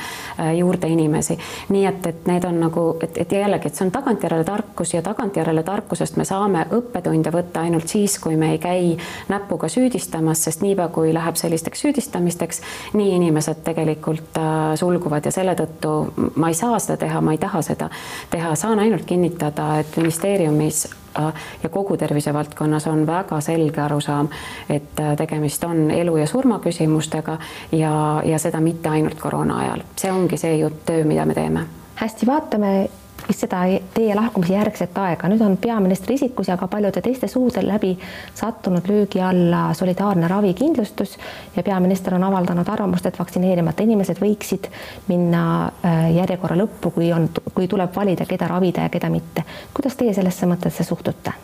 juurde 0.57 0.87
inimesi. 0.87 1.37
nii 1.69 1.85
et, 1.85 2.05
et 2.07 2.27
need 2.27 2.45
on 2.47 2.59
nagu, 2.65 2.85
et, 3.03 3.17
et 3.17 3.31
jällegi, 3.31 3.71
et 3.71 3.75
see 3.75 3.85
on 3.87 3.93
tagantjärele 3.95 4.43
tarkus 4.43 4.61
tarkus 4.81 4.93
ja 4.93 5.01
tagantjärele 5.01 5.63
tarkusest 5.63 6.17
me 6.17 6.25
saame 6.25 6.65
õppetunde 6.73 7.31
võtta 7.31 7.61
ainult 7.61 7.87
siis, 7.87 8.17
kui 8.19 8.35
me 8.35 8.51
ei 8.51 8.59
käi 8.59 8.97
näpuga 9.29 9.67
süüdistamas, 9.69 10.43
sest 10.43 10.61
niipea, 10.61 10.87
kui 10.89 11.13
läheb 11.13 11.35
sellisteks 11.35 11.81
süüdistamisteks, 11.81 12.61
nii 12.93 13.15
inimesed 13.15 13.61
tegelikult 13.63 14.37
äh, 14.37 14.73
sulguvad 14.75 15.25
ja 15.25 15.31
selle 15.31 15.55
tõttu 15.55 15.93
ma 16.35 16.49
ei 16.49 16.57
saa 16.57 16.79
seda 16.79 16.97
teha, 16.97 17.21
ma 17.21 17.35
ei 17.35 17.41
taha 17.41 17.61
seda 17.61 17.89
teha, 18.29 18.55
saan 18.55 18.79
ainult 18.79 19.05
kinnitada, 19.05 19.79
et 19.79 19.97
ministeeriumis 19.97 20.87
äh, 21.19 21.33
ja 21.63 21.69
kogu 21.69 21.97
tervisevaldkonnas 21.97 22.87
on 22.87 23.05
väga 23.07 23.41
selge 23.41 23.81
arusaam, 23.81 24.29
et 24.69 24.99
äh, 24.99 25.15
tegemist 25.17 25.63
on 25.63 25.91
elu 25.91 26.17
ja 26.17 26.27
surma 26.27 26.59
küsimustega 26.59 27.37
ja, 27.71 28.21
ja 28.25 28.39
seda 28.39 28.59
mitte 28.59 28.89
ainult 28.89 29.19
koroona 29.19 29.59
ajal. 29.65 29.85
see 29.95 30.11
ongi 30.11 30.37
see 30.37 30.57
jutt, 30.57 30.85
töö, 30.85 31.03
mida 31.03 31.25
me 31.25 31.33
teeme. 31.33 31.65
hästi, 31.95 32.27
vaatame 32.27 32.89
seda 33.37 33.61
teie 33.93 34.15
lahkumise 34.15 34.53
järgset 34.53 34.97
aega, 34.97 35.29
nüüd 35.31 35.41
on 35.45 35.57
peaministri 35.61 36.17
isikus 36.19 36.49
ja 36.51 36.57
ka 36.59 36.67
paljude 36.71 37.01
teiste 37.01 37.27
suudel 37.31 37.67
läbi 37.67 37.93
sattunud 38.35 38.87
löögi 38.89 39.21
alla 39.21 39.73
solidaarne 39.77 40.27
ravikindlustus 40.27 41.17
ja 41.55 41.63
peaminister 41.63 42.15
on 42.15 42.27
avaldanud 42.27 42.69
arvamust, 42.69 43.05
et 43.05 43.19
vaktsineerimata 43.19 43.83
inimesed 43.83 44.21
võiksid 44.21 44.69
minna 45.07 45.43
äh, 45.85 46.11
järjekorra 46.17 46.59
lõppu, 46.63 46.93
kui 46.97 47.11
on, 47.13 47.29
kui 47.53 47.67
tuleb 47.71 47.95
valida, 47.95 48.27
keda 48.29 48.51
ravida 48.51 48.87
ja 48.87 48.93
keda 48.93 49.09
mitte. 49.09 49.43
kuidas 49.73 49.95
teie 49.95 50.13
sellesse 50.13 50.49
mõttesse 50.49 50.87
suhtute 50.87 51.35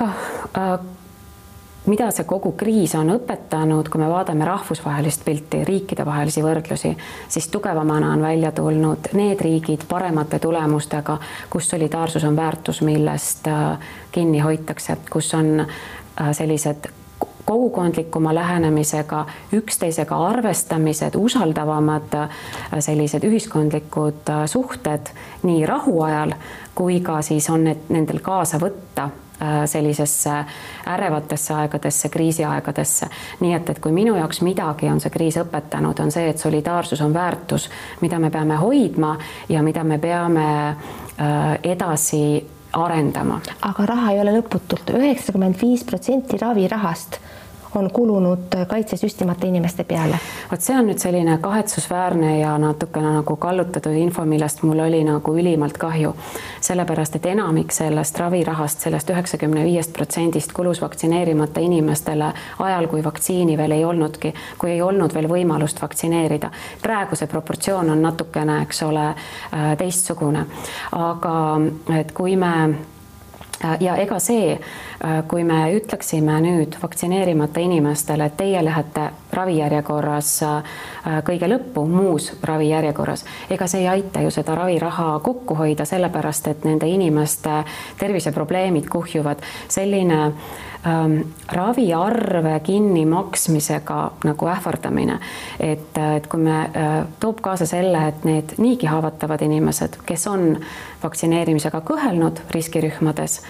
oh,? 0.00 0.24
Uh 0.56 0.99
mida 1.86 2.10
see 2.12 2.26
kogu 2.28 2.52
kriis 2.58 2.94
on 2.98 3.12
õpetanud, 3.14 3.88
kui 3.88 4.02
me 4.02 4.08
vaatame 4.10 4.44
rahvusvahelist 4.44 5.24
pilti, 5.24 5.62
riikidevahelisi 5.64 6.44
võrdlusi, 6.44 6.92
siis 7.28 7.48
tugevamana 7.48 8.12
on 8.12 8.22
välja 8.22 8.52
tulnud 8.52 9.12
need 9.16 9.40
riigid 9.40 9.86
paremate 9.88 10.38
tulemustega, 10.38 11.18
kus 11.50 11.70
solidaarsus 11.72 12.24
on 12.28 12.36
väärtus, 12.36 12.82
millest 12.86 13.48
äh, 13.48 13.92
kinni 14.12 14.44
hoitakse, 14.44 14.98
kus 15.10 15.34
on 15.34 15.60
äh, 15.64 16.32
sellised 16.36 16.90
kogukondlikuma 17.50 18.34
lähenemisega, 18.34 19.24
üksteisega 19.58 20.18
arvestamised, 20.30 21.18
usaldavamad 21.18 22.14
äh, 22.22 22.36
sellised 22.78 23.26
ühiskondlikud 23.26 24.30
suhted 24.46 25.10
nii 25.42 25.66
rahuajal 25.66 26.38
kui 26.74 27.00
ka 27.04 27.18
siis 27.26 27.50
on 27.50 27.66
need 27.66 27.90
nendel 27.90 28.22
kaasa 28.24 28.62
võtta 28.62 29.10
Äh, 29.42 29.66
sellisesse 29.66 30.30
ärevatesse 30.86 31.54
aegadesse, 31.54 32.08
kriisiaegadesse. 32.08 33.06
nii 33.40 33.54
et, 33.54 33.70
et 33.70 33.78
kui 33.78 33.92
minu 33.92 34.12
jaoks 34.16 34.42
midagi 34.44 34.90
on 34.92 35.00
see 35.00 35.08
kriis 35.10 35.38
õpetanud, 35.40 35.96
on 36.04 36.12
see, 36.12 36.26
et 36.28 36.38
solidaarsus 36.38 37.00
on 37.00 37.14
väärtus, 37.14 37.70
mida 38.02 38.18
me 38.20 38.28
peame 38.30 38.58
hoidma 38.60 39.14
ja 39.48 39.62
mida 39.64 39.84
me 39.84 39.96
peame 39.98 40.44
äh, 40.68 41.56
edasi 41.62 42.20
arendama. 42.72 43.40
aga 43.62 43.86
raha 43.86 44.12
ei 44.12 44.20
ole 44.20 44.36
lõputult, 44.36 44.92
üheksakümmend 45.00 45.56
viis 45.62 45.88
protsenti 45.88 46.36
ravirahast 46.36 47.16
on 47.74 47.90
kulunud 47.90 48.38
kaitsesüstimata 48.68 49.46
inimeste 49.46 49.84
peale. 49.84 50.18
vot 50.50 50.60
see 50.60 50.78
on 50.78 50.88
nüüd 50.90 50.98
selline 50.98 51.38
kahetsusväärne 51.38 52.38
ja 52.40 52.56
natukene 52.58 53.12
nagu 53.14 53.36
kallutatud 53.36 53.94
info, 53.94 54.24
millest 54.24 54.62
mul 54.62 54.78
oli 54.78 55.04
nagu 55.04 55.34
ülimalt 55.38 55.78
kahju. 55.78 56.14
sellepärast, 56.60 57.16
et 57.16 57.26
enamik 57.26 57.72
sellest 57.72 58.18
ravirahast, 58.18 58.80
sellest 58.80 59.10
üheksakümne 59.10 59.64
viiest 59.64 59.92
protsendist 59.92 60.52
kulus 60.52 60.82
vaktsineerimata 60.82 61.60
inimestele 61.60 62.32
ajal, 62.58 62.86
kui 62.86 63.04
vaktsiini 63.04 63.56
veel 63.58 63.70
ei 63.70 63.84
olnudki, 63.84 64.34
kui 64.58 64.70
ei 64.70 64.82
olnud 64.82 65.14
veel 65.14 65.28
võimalust 65.28 65.82
vaktsineerida. 65.82 66.50
praegu 66.82 67.16
see 67.16 67.26
proportsioon 67.26 67.90
on 67.90 68.02
natukene, 68.02 68.62
eks 68.62 68.82
ole, 68.82 69.08
äh, 69.08 69.76
teistsugune. 69.78 70.46
aga 70.92 71.60
et 72.00 72.12
kui 72.12 72.36
me 72.36 72.74
ja 73.80 73.96
ega 74.00 74.18
see, 74.22 74.54
kui 75.28 75.44
me 75.48 75.62
ütleksime 75.72 76.34
nüüd 76.44 76.76
vaktsineerimata 76.82 77.60
inimestele, 77.60 78.26
et 78.28 78.36
teie 78.36 78.60
lähete 78.64 79.06
ravijärjekorras 79.32 80.32
äh, 80.42 80.62
kõige 81.24 81.48
lõppu, 81.48 81.86
muus 81.88 82.30
ravijärjekorras, 82.44 83.24
ega 83.50 83.68
see 83.70 83.84
ei 83.84 83.88
aita 83.88 84.24
ju 84.24 84.32
seda 84.34 84.54
raviraha 84.58 85.12
kokku 85.24 85.56
hoida, 85.56 85.86
sellepärast 85.88 86.50
et 86.52 86.66
nende 86.68 86.88
inimeste 86.88 87.62
terviseprobleemid 87.98 88.88
kuhjuvad. 88.92 89.40
selline 89.68 90.20
ähm, 90.24 91.16
raviarve 91.48 92.60
kinnimaksmisega 92.60 94.00
nagu 94.24 94.46
ähvardamine, 94.46 95.18
et, 95.60 95.98
et 96.16 96.26
kui 96.26 96.40
me 96.40 96.60
äh,, 96.60 96.94
toob 97.20 97.40
kaasa 97.40 97.66
selle, 97.66 98.08
et 98.08 98.24
need 98.24 98.56
niigi 98.58 98.86
haavatavad 98.86 99.42
inimesed, 99.42 100.00
kes 100.06 100.26
on 100.26 100.56
vaktsineerimisega 101.02 101.80
kõhelnud 101.80 102.44
riskirühmades, 102.50 103.40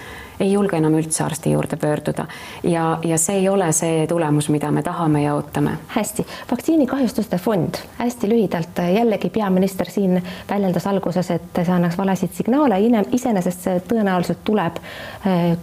ei 0.41 0.51
julge 0.51 0.77
enam 0.77 0.95
üldse 0.97 1.23
arsti 1.23 1.51
juurde 1.51 1.77
pöörduda 1.77 2.25
ja, 2.63 2.99
ja 3.03 3.17
see 3.21 3.41
ei 3.41 3.49
ole 3.49 3.71
see 3.75 4.05
tulemus, 4.07 4.49
mida 4.49 4.71
me 4.71 4.83
tahame 4.83 5.23
ja 5.23 5.35
ootame. 5.35 5.77
hästi, 5.95 6.25
vaktsiinikahjustuste 6.51 7.37
fond, 7.37 7.79
hästi 7.97 8.29
lühidalt 8.29 8.81
jällegi 8.95 9.29
peaminister 9.29 9.89
siin 9.89 10.21
väljendas 10.49 10.87
alguses, 10.87 11.31
et 11.31 11.61
see 11.63 11.73
annaks 11.73 11.97
valesid 11.97 12.33
signaale, 12.33 12.79
iseenesest 13.11 13.67
see 13.67 13.83
tõenäoliselt 13.87 14.43
tuleb. 14.43 14.81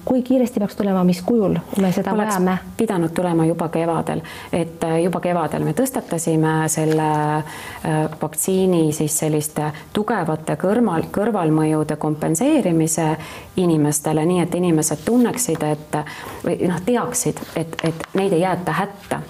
kui 0.05 0.23
kiiresti 0.23 0.61
peaks 0.61 0.77
tulema, 0.77 1.05
mis 1.05 1.23
kujul 1.23 1.59
me 1.81 1.93
seda 1.93 2.13
Oleks 2.13 2.35
vajame? 2.35 2.59
pidanud 2.77 3.11
tulema 3.15 3.47
juba 3.47 3.69
kevadel, 3.69 4.23
et 4.53 4.85
juba 5.03 5.21
kevadel 5.21 5.65
me 5.65 5.75
tõstatasime 5.77 6.69
selle 6.71 7.11
äh, 7.37 8.07
vaktsiini 8.23 8.93
siis 8.93 9.19
selliste 9.19 9.73
tugevate 9.93 10.57
kõrval, 10.61 11.09
kõrvalmõjude 11.13 11.97
kompenseerimise 11.97 13.09
inimestele, 13.57 14.25
nii 14.25 14.43
et 14.45 14.55
inimesed 14.55 14.68
inimesed 14.69 15.05
tunneksid, 15.05 15.63
et 15.65 15.97
või 16.45 16.69
noh, 16.69 16.81
teaksid, 16.85 17.41
et, 17.57 17.77
et 17.85 18.05
neid 18.19 18.33
ei 18.37 18.45
jäeta 18.45 18.73
hätta. 18.77 19.21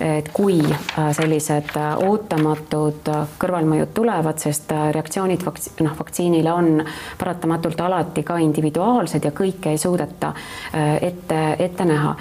et 0.00 0.28
kui 0.32 0.58
äh, 0.60 1.06
sellised 1.16 1.70
äh, 1.76 1.94
ootamatud 2.04 3.08
äh, 3.08 3.22
kõrvalmõjud 3.40 3.94
tulevad, 3.96 4.38
sest 4.38 4.72
reaktsioonid 4.92 5.44
vakts-, 5.46 5.70
noh, 5.80 5.94
vaktsiinile 5.98 6.52
on 6.52 6.84
paratamatult 7.18 7.80
alati 7.80 8.22
ka 8.22 8.36
individuaalsed 8.44 9.24
ja 9.24 9.32
kõike 9.32 9.72
ei 9.72 9.78
suudeta 9.78 10.32
ette, 11.00 11.40
ette 11.58 11.84
näha. 11.84 12.14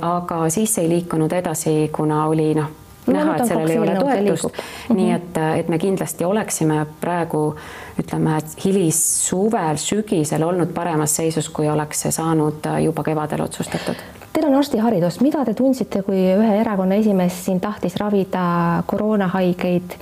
aga 0.00 0.42
siis 0.50 0.78
ei 0.78 0.88
liikunud 0.88 1.32
edasi, 1.32 1.90
kuna 1.92 2.24
oli 2.26 2.52
noh, 2.54 2.70
näha, 3.12 3.36
et 3.36 3.46
sellel 3.46 3.70
ei 3.70 3.78
ole 3.78 3.94
toetust. 3.98 4.44
Mm 4.44 4.60
-hmm. 4.60 4.96
nii 4.96 5.12
et, 5.12 5.40
et 5.58 5.68
me 5.68 5.78
kindlasti 5.78 6.24
oleksime 6.24 6.86
praegu 7.00 7.56
ütleme, 7.98 8.38
et 8.38 8.64
hilissuvel, 8.64 9.76
sügisel 9.76 10.42
olnud 10.42 10.72
paremas 10.74 11.16
seisus, 11.16 11.48
kui 11.48 11.68
oleks 11.68 12.00
see 12.00 12.12
saanud 12.12 12.66
juba 12.84 13.02
kevadel 13.02 13.40
otsustatud. 13.40 13.94
Teil 14.32 14.46
on 14.46 14.54
arstiharidus, 14.54 15.20
mida 15.20 15.44
te 15.44 15.54
tundsite, 15.54 16.02
kui 16.02 16.20
ühe 16.34 16.60
erakonna 16.60 16.94
esimees 16.94 17.44
siin 17.44 17.60
tahtis 17.60 17.96
ravida 17.96 18.82
koroonahaigeid 18.86 19.96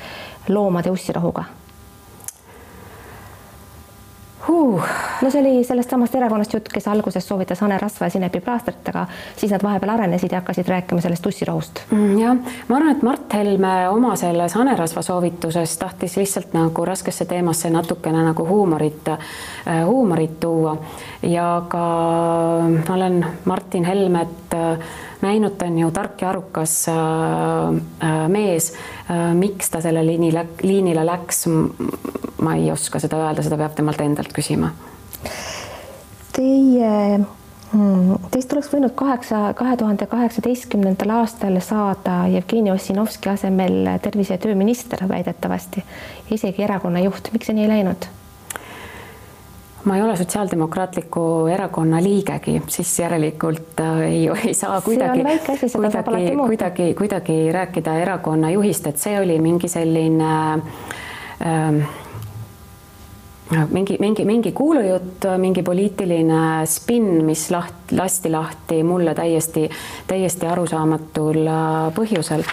loomade 0.48 0.90
ussirohuga? 0.90 1.44
Huh.. 4.48 4.82
no 5.22 5.30
see 5.30 5.40
oli 5.40 5.64
sellest 5.64 5.90
samast 5.90 6.14
erakonnast 6.14 6.54
jutt, 6.54 6.68
kes 6.72 6.88
alguses 6.88 7.28
soovitas 7.28 7.60
hanerasva 7.64 8.06
ja 8.06 8.14
sinepiplaastrit, 8.16 8.88
aga 8.92 9.06
siis 9.36 9.52
nad 9.52 9.62
vahepeal 9.62 9.94
arenesid 9.94 10.32
ja 10.32 10.40
hakkasid 10.42 10.68
rääkima 10.68 11.00
sellest 11.04 11.22
tussirohust. 11.22 11.82
Mm,. 11.90 12.18
jah, 12.18 12.36
ma 12.68 12.76
arvan, 12.76 12.96
et 12.96 13.02
Mart 13.02 13.34
Helme 13.34 13.74
oma 13.88 14.16
selles 14.16 14.54
hanerasva 14.58 15.02
soovituses 15.02 15.78
tahtis 15.78 16.16
lihtsalt 16.16 16.56
nagu 16.56 16.84
raskesse 16.84 17.28
teemasse 17.28 17.70
natukene 17.70 18.24
nagu 18.30 18.46
huumorit, 18.48 19.08
äh, 19.08 19.84
huumorit 19.86 20.40
tuua 20.40 20.76
ja 21.22 21.62
ka 21.68 21.84
ma 22.88 22.94
olen 22.94 23.26
Martin 23.44 23.84
Helmet 23.84 24.54
äh, 24.54 24.78
näinud, 25.22 25.56
ta 25.58 25.66
on 25.66 25.78
ju 25.78 25.90
tark 25.90 26.22
ja 26.22 26.30
arukas 26.30 26.86
mees. 28.28 28.72
miks 29.34 29.70
ta 29.70 29.80
selle 29.80 30.04
liinile, 30.06 30.46
liinile 30.62 31.06
läks, 31.06 31.46
ma 32.42 32.54
ei 32.54 32.70
oska 32.72 33.00
seda 33.02 33.18
öelda, 33.24 33.42
seda 33.42 33.58
peab 33.58 33.74
temalt 33.74 34.00
endalt 34.04 34.32
küsima. 34.36 34.70
Teie 36.36 37.18
hmm, 37.72 38.28
Teist 38.30 38.52
oleks 38.54 38.70
võinud 38.72 38.94
kaheksa, 38.98 39.40
kahe 39.58 39.76
tuhande 39.80 40.06
kaheksateistkümnendal 40.06 41.16
aastal 41.18 41.58
saada 41.64 42.20
Jevgeni 42.30 42.70
Ossinovski 42.72 43.32
asemel 43.32 43.96
tervise- 44.04 44.38
ja 44.38 44.44
tööminister 44.44 45.02
väidetavasti, 45.08 45.82
isegi 46.30 46.62
erakonna 46.68 47.02
juht, 47.02 47.32
miks 47.32 47.50
see 47.50 47.58
nii 47.58 47.66
ei 47.66 47.74
läinud? 47.74 48.08
Ma 49.84 49.96
ei 49.96 50.02
ole 50.02 50.16
Sotsiaaldemokraatliku 50.16 51.46
Erakonna 51.46 52.02
liigegi, 52.02 52.62
siis 52.66 52.98
järelikult 52.98 53.80
äh, 53.80 54.00
ei, 54.00 54.28
ei 54.46 54.54
saa 54.54 54.80
kuidagi, 54.80 55.22
kuidagi, 55.68 56.34
kuidagi, 56.36 56.94
kuidagi 56.94 57.38
rääkida 57.52 57.98
erakonna 58.02 58.50
juhist, 58.50 58.86
et 58.86 58.98
see 58.98 59.20
oli 59.20 59.38
mingi 59.42 59.68
selline 59.68 60.34
äh, 61.46 61.88
mingi, 63.70 63.96
mingi, 64.00 64.24
mingi 64.24 64.52
kuulujutt, 64.52 65.24
mingi 65.38 65.62
poliitiline 65.62 66.66
spinn, 66.68 67.24
mis 67.26 67.48
laht-, 67.54 67.94
lasti 67.96 68.30
lahti 68.30 68.82
mulle 68.82 69.14
täiesti, 69.14 69.68
täiesti 70.06 70.46
arusaamatul 70.46 71.44
äh, 71.46 71.66
põhjusel. 71.96 72.44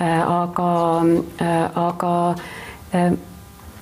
Äh, 0.00 0.20
aga, 0.30 0.70
aga 1.74 2.14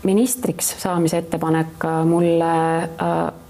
ministriks 0.03 0.75
saamise 0.83 1.23
ettepanek 1.23 1.85
mulle, 2.05 2.55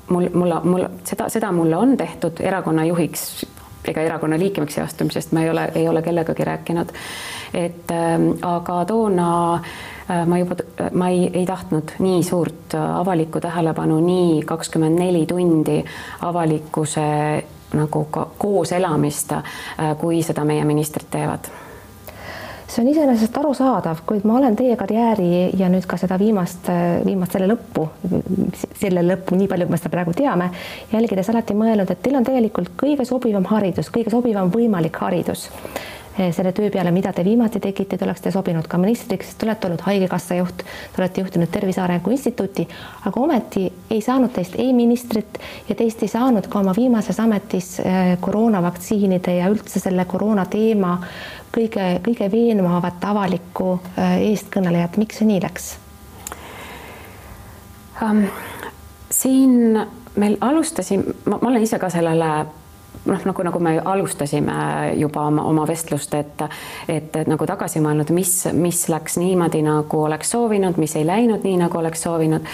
mul, 0.09 0.29
mulle, 0.35 0.61
mul 0.65 0.87
seda, 1.05 1.29
seda 1.33 1.53
mulle 1.53 1.77
on 1.77 1.97
tehtud 1.97 2.41
erakonna 2.41 2.85
juhiks 2.85 3.47
ega 3.89 4.05
erakonna 4.05 4.39
liikmeks 4.39 4.79
astumisest 4.79 5.33
ma 5.33 5.43
ei 5.43 5.51
ole, 5.51 5.65
ei 5.75 5.89
ole 5.89 6.03
kellegagi 6.03 6.45
rääkinud. 6.45 6.93
et 7.55 7.91
aga 8.43 8.85
toona 8.85 9.55
äh, 9.55 9.73
Äh, 10.11 10.27
ma 10.27 10.39
juba, 10.39 10.57
ma 10.93 11.09
ei, 11.09 11.31
ei 11.33 11.47
tahtnud 11.47 11.95
nii 11.99 12.23
suurt 12.23 12.75
äh, 12.75 12.97
avalikku 13.01 13.41
tähelepanu, 13.41 14.01
nii 14.01 14.43
kakskümmend 14.43 14.99
neli 14.99 15.27
tundi 15.27 15.79
avalikkuse 16.21 17.05
nagu 17.79 18.05
ka 18.11 18.27
koos 18.39 18.73
elamist, 18.73 19.33
äh, 19.33 19.45
kui 20.01 20.23
seda 20.27 20.45
meie 20.45 20.65
ministrid 20.67 21.07
teevad 21.11 21.47
see 22.73 22.83
on 22.83 22.89
iseenesest 22.89 23.37
arusaadav, 23.37 24.01
kuid 24.09 24.25
ma 24.29 24.39
olen 24.39 24.57
teie 24.57 24.77
karjääri 24.81 25.51
ja 25.61 25.69
nüüd 25.73 25.85
ka 25.89 25.99
seda 26.01 26.17
viimast, 26.21 26.71
viimast 27.05 27.37
selle 27.37 27.51
lõppu, 27.51 27.87
selle 28.81 29.05
lõppu, 29.05 29.37
nii 29.37 29.49
palju, 29.51 29.69
kui 29.69 29.77
me 29.77 29.81
seda 29.81 29.93
praegu 29.93 30.15
teame, 30.17 30.49
jälgides 30.93 31.33
alati 31.33 31.57
mõelnud, 31.59 31.93
et 31.93 32.01
teil 32.05 32.17
on 32.17 32.29
tegelikult 32.29 32.73
kõige 32.81 33.05
sobivam 33.09 33.49
haridus, 33.53 33.93
kõige 33.93 34.15
sobivam 34.15 34.53
võimalik 34.55 35.03
haridus. 35.05 35.51
Eh, 36.13 36.29
selle 36.37 36.53
töö 36.53 36.69
peale, 36.71 36.91
mida 36.93 37.09
te 37.17 37.25
viimati 37.25 37.61
tegite, 37.61 37.97
te 37.97 38.05
oleksite 38.05 38.35
sobinud 38.35 38.67
ka 38.69 38.77
ministriks, 38.77 39.31
te 39.33 39.47
olete 39.47 39.69
olnud 39.69 39.81
Haigekassa 39.87 40.37
juht, 40.37 40.61
te 40.93 41.01
olete 41.01 41.23
juhtinud 41.25 41.49
Tervise 41.49 41.81
Arengu 41.81 42.13
Instituuti, 42.13 42.67
aga 43.09 43.21
ometi 43.21 43.63
ei 43.89 44.03
saanud 44.05 44.35
teist 44.37 44.59
ei 44.61 44.75
ministrit 44.77 45.41
ja 45.71 45.77
teist 45.79 46.05
ei 46.05 46.13
saanud 46.13 46.51
ka 46.53 46.61
oma 46.61 46.75
viimases 46.77 47.21
ametis 47.25 47.79
eh, 47.81 48.19
koroonavaktsiinide 48.21 49.39
ja 49.39 49.49
üldse 49.49 49.81
selle 49.81 50.05
koroona 50.05 50.45
teema 50.53 50.99
kõige, 51.53 51.89
kõige 52.05 52.31
veenvamat 52.33 53.05
avalikku 53.05 53.75
eh, 53.97 54.17
eestkõnelejat, 54.31 54.99
miks 55.01 55.21
see 55.21 55.29
nii 55.31 55.43
läks 55.45 55.69
um,? 58.03 58.25
siin 59.13 59.77
meil 60.17 60.37
alustasin, 60.41 61.05
ma 61.29 61.39
olen 61.43 61.63
ise 61.63 61.79
ka 61.79 61.91
sellele 61.93 62.29
noh, 63.05 63.25
nagu, 63.25 63.43
nagu 63.43 63.61
me 63.61 63.75
alustasime 63.85 64.55
juba 64.97 65.27
oma, 65.27 65.45
oma 65.49 65.67
vestlust, 65.69 66.15
et, 66.15 66.45
et, 66.89 67.17
et 67.17 67.29
nagu 67.29 67.47
tagasi 67.49 67.83
mõelnud, 67.85 68.13
mis, 68.15 68.33
mis 68.57 68.85
läks 68.93 69.19
niimoodi, 69.21 69.63
nagu 69.67 70.03
oleks 70.07 70.33
soovinud, 70.35 70.81
mis 70.81 70.97
ei 70.97 71.07
läinud 71.07 71.45
nii, 71.47 71.59
nagu 71.65 71.79
oleks 71.79 72.03
soovinud. 72.07 72.49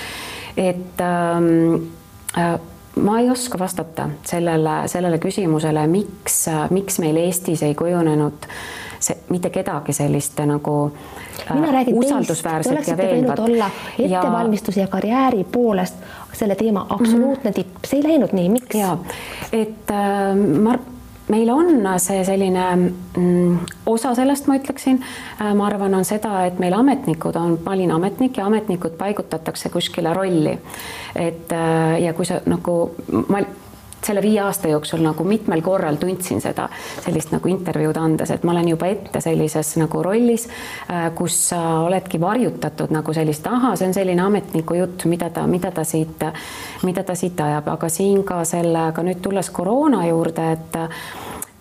et 0.57 1.01
ähm, 1.01 1.89
äh, 2.39 2.59
ma 3.03 3.21
ei 3.21 3.31
oska 3.31 3.59
vastata 3.59 4.09
sellele, 4.27 4.83
sellele 4.87 5.19
küsimusele, 5.19 5.87
miks, 5.87 6.47
miks 6.71 6.99
meil 6.99 7.17
Eestis 7.17 7.63
ei 7.63 7.75
kujunenud 7.75 8.49
see, 9.01 9.17
mitte 9.29 9.51
kedagi 9.55 9.93
sellist 9.93 10.39
nagu 10.47 10.75
äh, 11.51 11.55
mina 11.55 11.73
räägin 11.73 11.99
usaldusväärset 11.99 12.73
oleksite 12.73 13.09
võinud 13.13 13.43
olla 13.45 13.71
ettevalmistuse 13.99 14.81
ja... 14.81 14.87
ja 14.87 14.93
karjääri 14.93 15.45
poolest 15.53 16.07
selle 16.33 16.55
teema 16.55 16.87
absoluutne 16.89 17.51
mm 17.51 17.55
-hmm. 17.55 17.55
tipp, 17.55 17.85
see 17.87 18.01
ei 18.01 18.09
läinud 18.09 18.33
nii, 18.33 18.49
miks? 18.49 18.75
ja 18.75 18.97
et 19.53 19.91
äh, 19.91 20.35
ma 20.63 20.79
meil 21.29 21.51
on 21.53 21.87
see 22.01 22.25
selline 22.25 22.65
mm, 22.77 23.59
osa 23.87 24.15
sellest, 24.17 24.49
ma 24.49 24.59
ütleksin, 24.59 25.01
äh, 25.41 25.55
ma 25.55 25.69
arvan, 25.69 25.95
on 25.99 26.07
seda, 26.09 26.45
et 26.49 26.59
meil 26.63 26.77
ametnikud 26.77 27.37
on, 27.37 27.59
ma 27.65 27.77
olin 27.77 27.93
ametnik 27.97 28.41
ja 28.41 28.47
ametnikud 28.49 28.97
paigutatakse 28.99 29.73
kuskile 29.75 30.15
rolli. 30.15 30.59
et 31.15 31.53
äh, 31.53 32.01
ja 32.03 32.13
kui 32.15 32.27
sa 32.27 32.41
nagu 32.47 32.79
ma 33.29 33.43
selle 34.05 34.23
viie 34.23 34.41
aasta 34.43 34.69
jooksul 34.69 35.03
nagu 35.03 35.25
mitmel 35.25 35.63
korral 35.63 35.99
tundsin 36.01 36.41
seda 36.41 36.69
sellist 37.03 37.33
nagu 37.35 37.51
intervjuud 37.51 37.99
andes, 38.01 38.31
et 38.31 38.45
ma 38.47 38.55
olen 38.55 38.71
juba 38.73 38.91
ette 38.93 39.21
sellises 39.25 39.75
nagu 39.81 40.03
rollis, 40.05 40.49
äh, 40.91 41.09
kus 41.19 41.39
sa 41.51 41.63
oledki 41.87 42.21
varjutatud 42.21 42.93
nagu 42.95 43.15
sellist, 43.15 43.47
ahah, 43.47 43.77
see 43.79 43.89
on 43.91 43.97
selline 43.97 44.23
ametniku 44.25 44.79
jutt, 44.79 45.07
mida 45.11 45.31
ta, 45.35 45.47
mida 45.51 45.73
ta 45.75 45.85
siit, 45.85 46.25
mida 46.87 47.05
ta 47.05 47.17
siit 47.19 47.41
ajab, 47.41 47.73
aga 47.75 47.91
siin 47.93 48.23
ka 48.29 48.43
sellega 48.49 49.05
nüüd 49.07 49.23
tulles 49.25 49.51
koroona 49.55 50.07
juurde, 50.09 50.53
et 50.53 50.85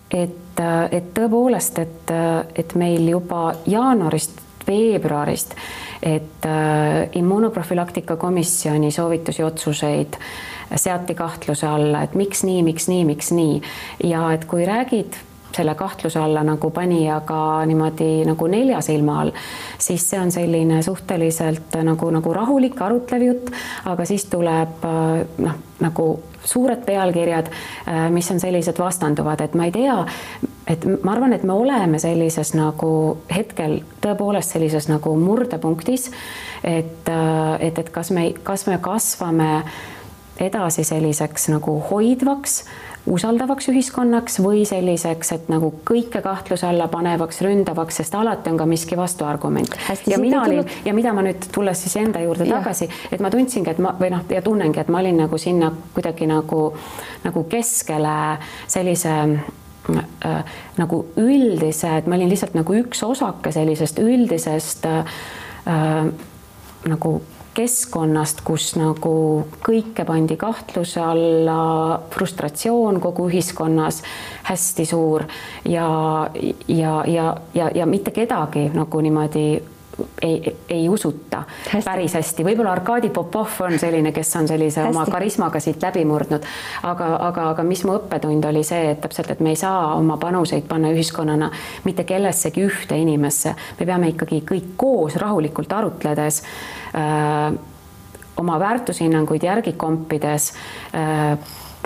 et, 0.08 0.60
et 0.90 1.08
tõepoolest, 1.12 1.78
et, 1.82 2.12
et 2.56 2.70
meil 2.80 3.10
juba 3.10 3.50
jaanuarist, 3.68 4.40
veebruarist, 4.64 5.52
et 6.00 6.46
äh, 6.48 7.08
immunoprofülaktika 7.20 8.16
komisjoni 8.16 8.88
soovitusi, 8.92 9.44
otsuseid 9.44 10.16
äh, 10.16 10.30
seati 10.76 11.14
kahtluse 11.14 11.66
alla, 11.66 12.02
et 12.02 12.14
miks 12.18 12.44
nii, 12.44 12.62
miks 12.66 12.88
nii, 12.88 13.04
miks 13.08 13.32
nii. 13.32 13.62
Ja 14.10 14.28
et 14.34 14.44
kui 14.50 14.66
räägid 14.68 15.16
selle 15.56 15.74
kahtluse 15.74 16.20
alla 16.20 16.42
nagu 16.44 16.70
panijaga 16.70 17.64
niimoodi 17.66 18.24
nagu 18.28 18.46
nelja 18.46 18.80
silma 18.84 19.20
all, 19.22 19.32
siis 19.78 20.04
see 20.10 20.20
on 20.20 20.32
selline 20.32 20.82
suhteliselt 20.82 21.78
nagu, 21.82 22.10
nagu 22.14 22.34
rahulik, 22.34 22.80
arutlev 22.84 23.24
jutt, 23.24 23.52
aga 23.88 24.04
siis 24.08 24.28
tuleb 24.30 24.84
noh, 25.38 25.56
nagu 25.80 26.08
suured 26.44 26.84
pealkirjad, 26.86 27.50
mis 28.14 28.30
on 28.30 28.40
sellised 28.40 28.78
vastanduvad, 28.78 29.40
et 29.44 29.56
ma 29.58 29.66
ei 29.68 29.74
tea, 29.74 29.96
et 30.68 30.84
ma 31.02 31.12
arvan, 31.16 31.34
et 31.36 31.44
me 31.48 31.56
oleme 31.56 31.98
sellises 32.00 32.54
nagu 32.56 32.90
hetkel 33.32 33.80
tõepoolest 34.04 34.56
sellises 34.56 34.88
nagu 34.88 35.14
murdepunktis, 35.18 36.10
et, 36.62 37.08
et, 37.08 37.78
et 37.78 37.90
kas 37.94 38.12
me, 38.14 38.30
kas 38.44 38.66
me 38.68 38.78
kasvame 38.82 39.52
edasi 40.40 40.84
selliseks 40.84 41.48
nagu 41.52 41.74
hoidvaks, 41.90 42.62
usaldavaks 43.08 43.68
ühiskonnaks 43.72 44.38
või 44.44 44.64
selliseks, 44.68 45.32
et 45.32 45.46
nagu 45.52 45.70
kõike 45.86 46.20
kahtluse 46.24 46.66
alla 46.68 46.88
panevaks, 46.92 47.40
ründavaks, 47.44 48.00
sest 48.00 48.14
alati 48.14 48.50
on 48.52 48.58
ka 48.60 48.66
miski 48.68 48.96
vastuargument. 48.96 49.76
ja 50.06 50.18
mina 50.18 50.42
olin 50.42 50.66
ja 50.84 50.94
mida 50.94 51.12
ma 51.12 51.24
nüüd 51.24 51.48
tulles 51.54 51.82
siis 51.82 51.96
enda 51.96 52.20
juurde 52.24 52.44
ja. 52.48 52.58
tagasi, 52.58 52.88
et 53.12 53.20
ma 53.20 53.30
tundsingi, 53.30 53.70
et 53.70 53.78
ma 53.82 53.94
või 54.00 54.12
noh, 54.14 54.26
ja 54.30 54.42
tunnengi, 54.42 54.80
et 54.80 54.92
ma 54.92 55.00
olin 55.00 55.22
nagu 55.24 55.38
sinna 55.38 55.72
kuidagi 55.94 56.28
nagu, 56.28 56.62
nagu 57.24 57.44
keskele 57.48 58.18
sellise 58.66 59.14
äh, 59.22 60.58
nagu 60.76 61.02
üldise, 61.16 61.96
et 61.98 62.06
ma 62.06 62.18
olin 62.18 62.30
lihtsalt 62.30 62.58
nagu 62.58 62.76
üks 62.82 63.02
osake 63.06 63.52
sellisest 63.54 63.98
üldisest 64.04 64.86
äh, 64.86 65.18
nagu 66.88 67.18
keskkonnast, 67.58 68.42
kus 68.46 68.72
nagu 68.78 69.12
kõike 69.64 70.04
pandi 70.06 70.36
kahtluse 70.38 71.02
alla, 71.02 71.98
frustratsioon 72.14 73.00
kogu 73.02 73.28
ühiskonnas 73.30 74.02
hästi 74.48 74.86
suur 74.86 75.26
ja, 75.66 75.88
ja, 76.68 76.92
ja, 77.06 77.26
ja, 77.54 77.72
ja 77.74 77.88
mitte 77.90 78.14
kedagi 78.14 78.68
nagu 78.74 79.02
niimoodi 79.02 79.48
ei, 80.22 80.56
ei 80.70 80.88
usuta 80.88 81.42
hästi. 81.72 81.84
päris 81.84 82.14
hästi, 82.14 82.44
võib-olla 82.46 82.76
Arkadi 82.76 83.10
Popov 83.10 83.58
on 83.66 83.78
selline, 83.78 84.12
kes 84.14 84.30
on 84.38 84.48
sellise 84.48 84.84
hästi. 84.84 84.94
oma 84.94 85.06
karismaga 85.10 85.60
siit 85.60 85.82
läbi 85.82 86.04
murdnud, 86.06 86.46
aga, 86.86 87.12
aga, 87.26 87.50
aga 87.56 87.66
mis 87.66 87.82
mu 87.88 87.96
õppetund 87.98 88.46
oli 88.46 88.62
see, 88.66 88.92
et 88.92 89.02
täpselt, 89.02 89.34
et 89.34 89.42
me 89.42 89.56
ei 89.56 89.58
saa 89.58 89.96
oma 89.96 90.16
panuseid 90.22 90.68
panna 90.70 90.94
ühiskonnana 90.94 91.50
mitte 91.84 92.06
kellessegi 92.06 92.66
ühte 92.70 92.98
inimesse, 93.02 93.54
me 93.80 93.86
peame 93.86 94.14
ikkagi 94.14 94.44
kõik 94.46 94.76
koos 94.78 95.18
rahulikult 95.18 95.72
arutledes 95.74 96.44
äh, 96.44 96.77
oma 98.38 98.58
väärtushinnanguid 98.60 99.42
järgi 99.42 99.72
kompides 99.72 100.52
äh, 100.94 101.38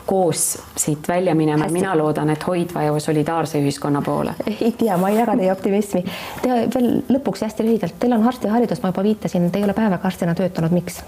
koos 0.06 0.58
siit 0.76 1.08
välja 1.08 1.34
minema, 1.34 1.68
mina 1.70 1.96
loodan, 1.98 2.30
et 2.30 2.46
hoidva 2.46 2.82
ja 2.82 3.00
solidaarse 3.00 3.60
ühiskonna 3.60 4.02
poole. 4.02 4.34
ei 4.60 4.72
tea, 4.72 4.96
ma 4.96 5.08
ei 5.08 5.18
jaga 5.18 5.36
teie 5.36 5.52
optimismi. 5.52 6.02
Te 6.42 6.56
veel 6.74 6.90
lõpuks 7.12 7.44
hästi 7.46 7.66
lühidalt, 7.66 7.98
teil 8.00 8.16
on 8.16 8.26
arstiharidus, 8.28 8.82
ma 8.82 8.90
juba 8.90 9.04
viitasin, 9.06 9.50
te 9.50 9.60
ei 9.60 9.64
ole 9.68 9.76
päevaga 9.76 10.08
arstina 10.10 10.34
töötanud, 10.34 10.74
miks? 10.74 11.02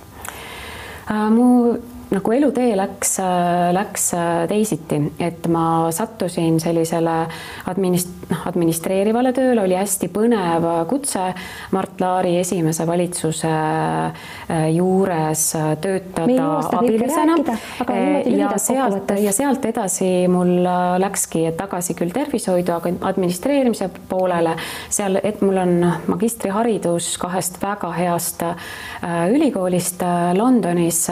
Äh, 1.11 1.26
mu 1.35 1.48
nagu 2.11 2.33
elutee 2.37 2.75
läks, 2.77 3.17
läks 3.73 4.11
teisiti, 4.51 5.01
et 5.23 5.47
ma 5.53 5.90
sattusin 5.95 6.61
sellisele 6.62 7.17
administ-, 7.71 8.11
noh, 8.31 8.45
administreerivale 8.51 9.33
tööle, 9.37 9.62
oli 9.64 9.77
hästi 9.79 10.09
põnev 10.12 10.67
kutse 10.90 11.25
Mart 11.75 12.01
Laari 12.01 12.37
esimese 12.40 12.87
valitsuse 12.87 13.51
äh, 13.51 14.69
juures 14.75 15.45
töötada 15.81 16.49
abilisena. 16.79 17.37
ja 18.27 18.51
sealt 18.59 19.14
ja 19.21 19.33
sealt 19.33 19.64
edasi 19.64 20.29
mul 20.29 20.64
läkski 21.01 21.47
tagasi 21.57 21.97
küll 21.99 22.12
tervishoidu, 22.14 22.75
aga 22.77 22.93
administreerimise 23.11 23.90
poolele, 24.09 24.57
seal, 24.93 25.19
et 25.23 25.43
mul 25.45 25.61
on 25.62 25.75
magistriharidus 26.11 27.14
kahest 27.23 27.61
väga 27.62 27.93
heast 27.97 28.43
äh, 28.45 29.29
ülikoolist 29.35 30.03
äh, 30.03 30.33
Londonis 30.37 31.07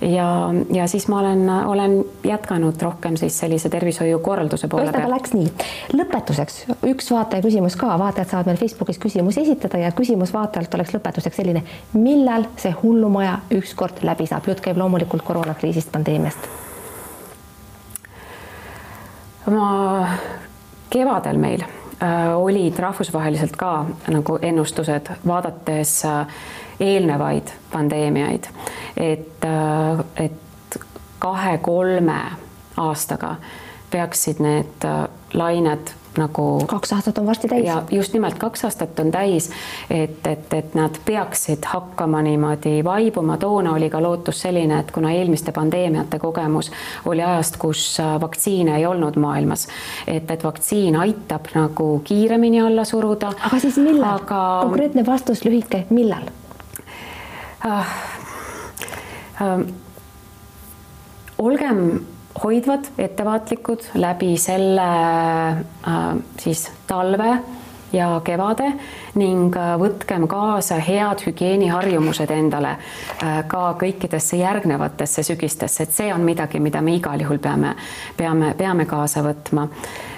ja 0.00 0.28
ja 0.72 0.86
siis 0.86 1.08
ma 1.08 1.20
olen, 1.20 1.50
olen 1.50 2.04
jätkanud 2.24 2.82
rohkem 2.82 3.16
siis 3.16 3.38
sellise 3.38 3.68
tervishoiukorralduse 3.68 4.68
poole 4.68 4.92
peal. 4.92 5.10
Läks 5.10 5.34
nii. 5.36 5.48
lõpetuseks 5.96 6.58
üks 6.90 7.10
vaataja 7.12 7.44
küsimus 7.44 7.76
ka, 7.76 7.92
vaatajad 7.98 8.32
saavad 8.32 8.50
meil 8.50 8.60
Facebookis 8.60 8.98
küsimusi 9.02 9.42
esitada 9.42 9.80
ja 9.82 9.92
küsimus 9.96 10.32
vaatajalt 10.34 10.74
oleks 10.74 10.94
lõpetuseks 10.96 11.40
selline, 11.40 11.62
millal 11.94 12.48
see 12.60 12.74
hullumaja 12.82 13.38
ükskord 13.58 14.02
läbi 14.06 14.26
saab, 14.26 14.48
jutt 14.48 14.62
käib 14.64 14.78
loomulikult 14.80 15.24
koroonakriisist, 15.26 15.92
pandeemiast. 15.92 16.48
ma 19.46 19.66
kevadel 20.90 21.38
meil 21.38 21.62
äh, 21.62 22.34
olid 22.34 22.78
rahvusvaheliselt 22.78 23.56
ka 23.56 23.72
nagu 24.10 24.38
ennustused, 24.42 25.12
vaadates 25.26 26.00
äh, 26.04 26.26
eelnevaid 26.80 27.52
pandeemiaid, 27.72 28.48
et, 28.96 29.44
äh, 29.44 30.04
et 30.24 30.80
kahe-kolme 31.18 32.20
aastaga 32.76 33.36
peaksid 33.90 34.42
need 34.44 34.84
äh, 34.84 35.06
lained 35.34 35.94
nagu 36.16 36.44
kaks 36.66 36.92
aastat 36.96 37.18
on 37.18 37.26
varsti 37.26 37.48
täis. 37.48 37.64
ja 37.66 37.82
just 37.90 38.12
nimelt 38.12 38.38
kaks 38.38 38.64
aastat 38.64 38.98
on 39.00 39.10
täis, 39.10 39.50
et, 39.90 40.26
et, 40.26 40.52
et 40.54 40.74
nad 40.74 40.96
peaksid 41.04 41.64
hakkama 41.64 42.22
niimoodi 42.22 42.84
vaibuma, 42.84 43.36
toona 43.36 43.74
oli 43.76 43.90
ka 43.90 44.02
lootus 44.02 44.40
selline, 44.46 44.80
et 44.80 44.90
kuna 44.90 45.12
eelmiste 45.12 45.52
pandeemiate 45.52 46.18
kogemus 46.18 46.70
oli 47.04 47.22
ajast, 47.22 47.60
kus 47.60 47.84
äh, 48.00 48.16
vaktsiine 48.20 48.76
ei 48.76 48.86
olnud 48.86 49.20
maailmas, 49.20 49.68
et, 50.06 50.30
et 50.30 50.44
vaktsiin 50.44 50.96
aitab 50.96 51.52
nagu 51.54 52.00
kiiremini 52.04 52.60
alla 52.60 52.84
suruda. 52.84 53.32
aga 53.50 53.60
siis 53.60 53.76
millal 53.76 54.16
aga...? 54.16 54.42
konkreetne 54.62 55.06
vastus 55.06 55.44
lühike, 55.44 55.84
millal? 55.90 56.32
Äh, 57.64 57.80
äh, 59.40 59.66
olgem 61.38 62.06
hoidvad, 62.42 62.90
ettevaatlikud 62.98 63.90
läbi 63.94 64.36
selle 64.38 64.88
äh, 64.88 66.16
siis 66.38 66.70
talve 66.86 67.38
ja 67.96 68.20
kevade 68.24 68.70
ning 69.16 69.56
äh, 69.56 69.74
võtkem 69.80 70.26
kaasa 70.30 70.78
head 70.82 71.22
hügieeniharjumused 71.26 72.30
endale 72.34 72.76
äh, 72.76 73.40
ka 73.48 73.62
kõikidesse 73.80 74.38
järgnevatesse 74.40 75.24
sügistesse, 75.26 75.86
et 75.86 75.96
see 75.96 76.12
on 76.14 76.24
midagi, 76.26 76.60
mida 76.62 76.82
me 76.84 76.96
igal 76.98 77.20
juhul 77.22 77.40
peame, 77.42 77.74
peame, 78.16 78.52
peame 78.58 78.86
kaasa 78.88 79.24
võtma. 79.26 79.68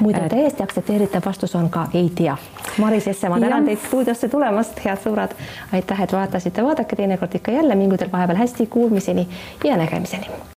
muide, 0.01 0.27
täiesti 0.33 0.63
aktsepteeritav 0.67 1.27
vastus 1.27 1.55
on 1.59 1.71
ka 1.71 1.89
ei 1.95 2.11
tea. 2.15 2.37
Maris 2.79 3.07
Jesse, 3.07 3.29
ma 3.29 3.41
tänan 3.41 3.67
teid 3.67 3.81
stuudiosse 3.87 4.29
tulemast, 4.29 4.79
head 4.85 5.03
sõbrad. 5.05 5.35
aitäh, 5.73 6.03
et 6.03 6.13
vaatasite, 6.13 6.65
vaadake 6.65 6.97
teinekord 6.97 7.35
ikka 7.35 7.53
jälle, 7.53 7.75
mingu 7.75 7.97
teil 7.97 8.13
vahepeal 8.13 8.45
hästi, 8.45 8.67
kuulmiseni 8.67 9.29
ja 9.65 9.77
nägemiseni 9.77 10.39